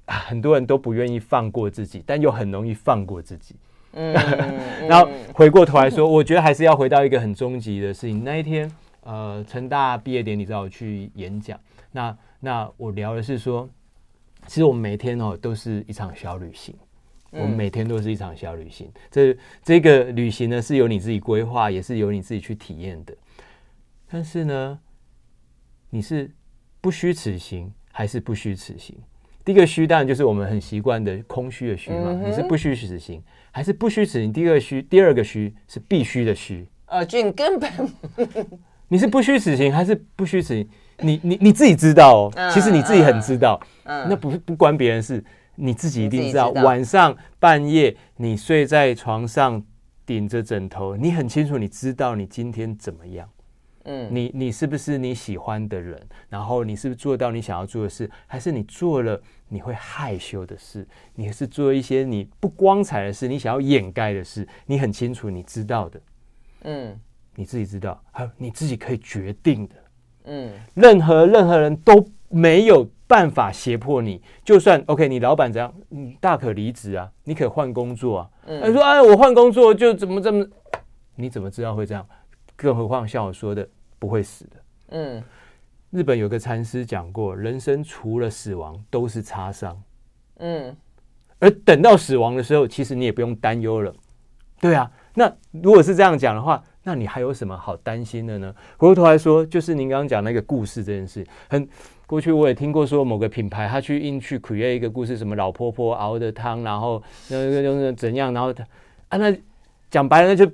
[0.07, 3.55] 啊，很多人都不愿意放过自己，但又很容易放过自己。
[3.93, 4.13] 嗯，
[4.89, 8.25] 然后回过头来说，我觉得还是要回到一个很终极的事情。
[8.25, 8.71] 那一天，
[9.03, 11.59] 呃，成大毕业典礼找我去演讲，
[11.91, 13.69] 那那我聊的是说，
[14.47, 16.75] 其实我们每天哦都是一场小旅行，
[17.31, 18.91] 我们每天都是一场小旅行。
[19.11, 23.15] 这这个旅行呢，是由你自己规划，也是由你自己去体验的。
[24.11, 24.79] 但是呢，
[25.91, 26.31] 你是
[26.81, 27.73] 不虚此行。
[27.95, 28.97] 还是不虚此行。
[29.45, 32.07] 第一个虚当然就是我们很习惯的空虚的虚嘛。
[32.07, 33.23] 嗯、你是不虚此行，
[33.53, 34.33] 还是不虚此行？
[34.33, 36.67] 第二个虚，第二个虚是必须的虚。
[36.87, 37.71] 啊，俊根本
[38.89, 40.69] 你是不虚此行，还是不虚此行？
[40.99, 42.33] 你你你自己知道哦。
[42.35, 43.61] 嗯、其实你自己很知道。
[43.85, 45.23] 嗯、那不不关别人事，
[45.55, 46.49] 你自己一定知道。
[46.49, 49.63] 知道晚上半夜你睡在床上
[50.05, 53.29] 顶着枕头，你很清楚，你知道你今天怎么样。
[53.85, 56.01] 嗯，你你是不是你喜欢的人？
[56.29, 58.09] 然后你是不是做到你想要做的事？
[58.27, 60.87] 还是你做了你会害羞的事？
[61.15, 63.27] 你是做一些你不光彩的事？
[63.27, 64.47] 你想要掩盖的事？
[64.67, 66.01] 你很清楚，你知道的。
[66.63, 66.99] 嗯，
[67.35, 69.75] 你自己知道，还有你自己可以决定的。
[70.25, 74.23] 嗯，任何任何人都没有办法胁迫你。
[74.45, 78.31] 就算 OK，你老板怎样，你大可离职啊，你可以换工作啊。
[78.47, 80.47] 嗯，你说哎，我换工作就怎么这么？
[81.17, 82.07] 你怎么知道会这样？
[82.63, 84.57] 更何况像我说的，不会死的。
[84.91, 85.23] 嗯，
[85.91, 89.83] 日本有个禅师讲过，人生除了死亡都是擦伤。
[90.39, 90.77] 嗯，
[91.41, 93.93] 而等到死亡的时候，其实你也不用担忧了。
[94.61, 98.55] 对啊，那如果是这样讲的话，那你还有什么好担心的呢？
[98.77, 101.69] 回过头来说，就是您刚刚讲那个故事这件事，很
[102.07, 108.65] 过去我也听过说某个品牌他去硬去 create 一个故事，什么老婆婆熬的汤，然后那个就是怎样，然后他
[109.09, 109.37] 啊，那
[109.91, 110.49] 讲白了那就。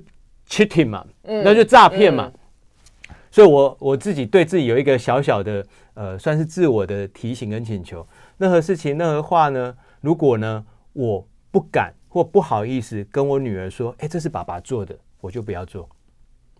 [0.49, 8.05] Cheating 嘛，那就诈骗嘛，嗯、所以我我自己对自己有一个小小的呃，算是自我的提醒跟请求。
[8.37, 15.87] 任何事情、任何话呢，如果呢我不敢或不好意思跟我女儿说，哎，这是爸爸做的，我就不要做。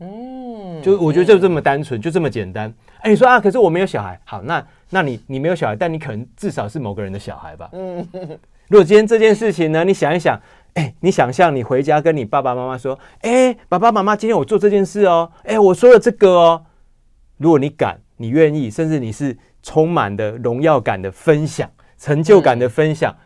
[0.02, 2.72] 嗯，就我觉得就这么单纯，就这么简单。
[3.00, 7.70] 哎，你说啊，可是我没有小孩，好，那那你你没有小孩，但你可能至少是某个人的小孩吧。
[7.74, 8.08] 嗯，
[8.70, 10.40] 如果今天这件事情呢，你想一想。
[10.76, 15.32] 哎，你想象你回家跟你爸爸妈妈说：“哎，爸爸妈妈，今天我做这件事哦。
[15.44, 16.66] 哎，我说了这个哦。
[17.38, 23.18] 如果你敢，你愿意，甚至你是充满的荣耀感的分享、成就感的分享，嗯、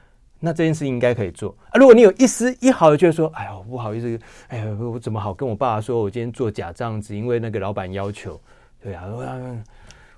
[0.41, 1.79] 那这件事应该可以做啊。
[1.79, 4.19] 如果你有一丝一毫的觉得说：哎呦，不好意思，
[4.49, 8.39] 哎呀，我怎么好跟我爸爸说我今天做假账子，因为那个老板要求，
[8.81, 9.03] 对啊。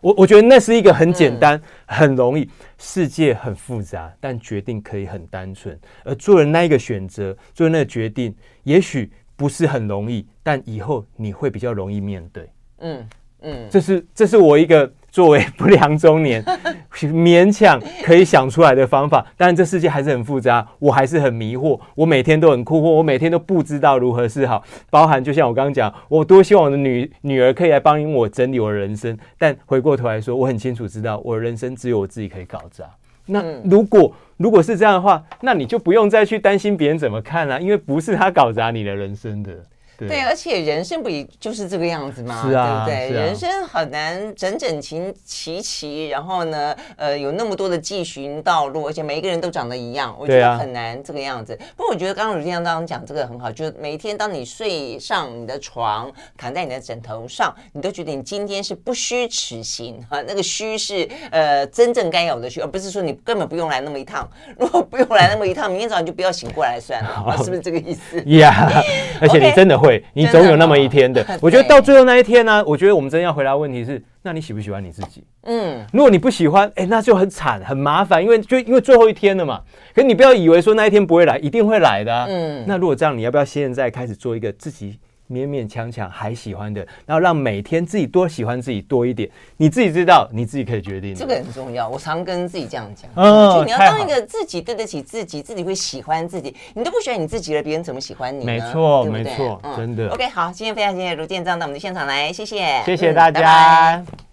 [0.06, 2.48] 嗯”我我觉得那是一个很简单、嗯、很容易，
[2.78, 5.78] 世界很复杂，但决定可以很单纯。
[6.04, 12.50] 而做了那一个选择，做了那个决定，也许不是很容易，但以后你会比较容易面对。
[12.80, 13.10] 嗯
[13.42, 14.92] 嗯，这是这是我一个。
[15.16, 16.44] 作为不良中年，
[16.92, 24.62] 勉强可以想出来的方法，但这世界还是很复杂，我还是很迷惑，我每天都很困惑，我每天都不知道如何是好。
[24.90, 32.84] 包含就像我刚刚讲，我多希望我的女女儿可以来帮我整理我的人生，但回过头来说，我很清楚知道我的人生只有我自己可以搞砸。
[33.28, 39.54] 那如果如果是这样的话，那你就不用再去担心别人怎么看了，因为不是他搞砸你的人生的。
[39.98, 42.46] 对，而且人生不也就是这个样子吗？
[42.48, 43.20] 是啊，对不对？
[43.20, 51.54] 啊、人生很难整整齐齐齐，然后呢，呃，有那么多的继寻道路，而且每一个人都长得一样，我觉得很难这个样子。
[51.54, 64.30] 啊、不过我觉得刚刚如这样当讲这个很好，就是每一天当你睡上你的床，躺在你的枕头上，你都觉得你今天是不虚此行哈， 那个虚是呃真正该有的虚，而不是说你根本不用来那么一趟。
[64.58, 68.18] 如果不用来那么一趟，明天早上就不要醒过来算了，好 是不是这个意思？
[68.26, 68.84] 呀，yeah,
[69.22, 71.24] 而且你真的会你总有那么一天的。
[71.24, 75.24] 的我觉得到最后那一天呢、啊，我觉得我们真要回答问题是：那你喜不喜欢你自己？
[75.44, 79.62] 嗯，如果你不喜欢，哎，那就很惨，很麻烦，因为就因为最后一天了嘛。
[79.94, 82.26] 可是你不要以为说那一天不会来，一定会来的、啊。
[82.28, 85.00] 嗯，那如果这样，你要不要现在开始做一个自己？
[85.30, 91.16] 勉勉强强还喜欢的，然后让每天自己多喜欢自己多一点，你自己知道，你自己可以决定。
[91.16, 93.10] 这个很重要，我常跟自己这样讲。
[93.16, 96.56] 哦，就你要当一个自己对得起自己，自己会喜欢自己。
[96.74, 98.46] 你都不喜欢你自己了，别人怎么喜欢你呢？
[98.46, 100.10] 没错，没错，真的。
[100.10, 103.96] OK，好，今天非常谢谢卢建章到我们的现场来，谢谢，谢谢大家。
[103.96, 104.26] 嗯，拜拜。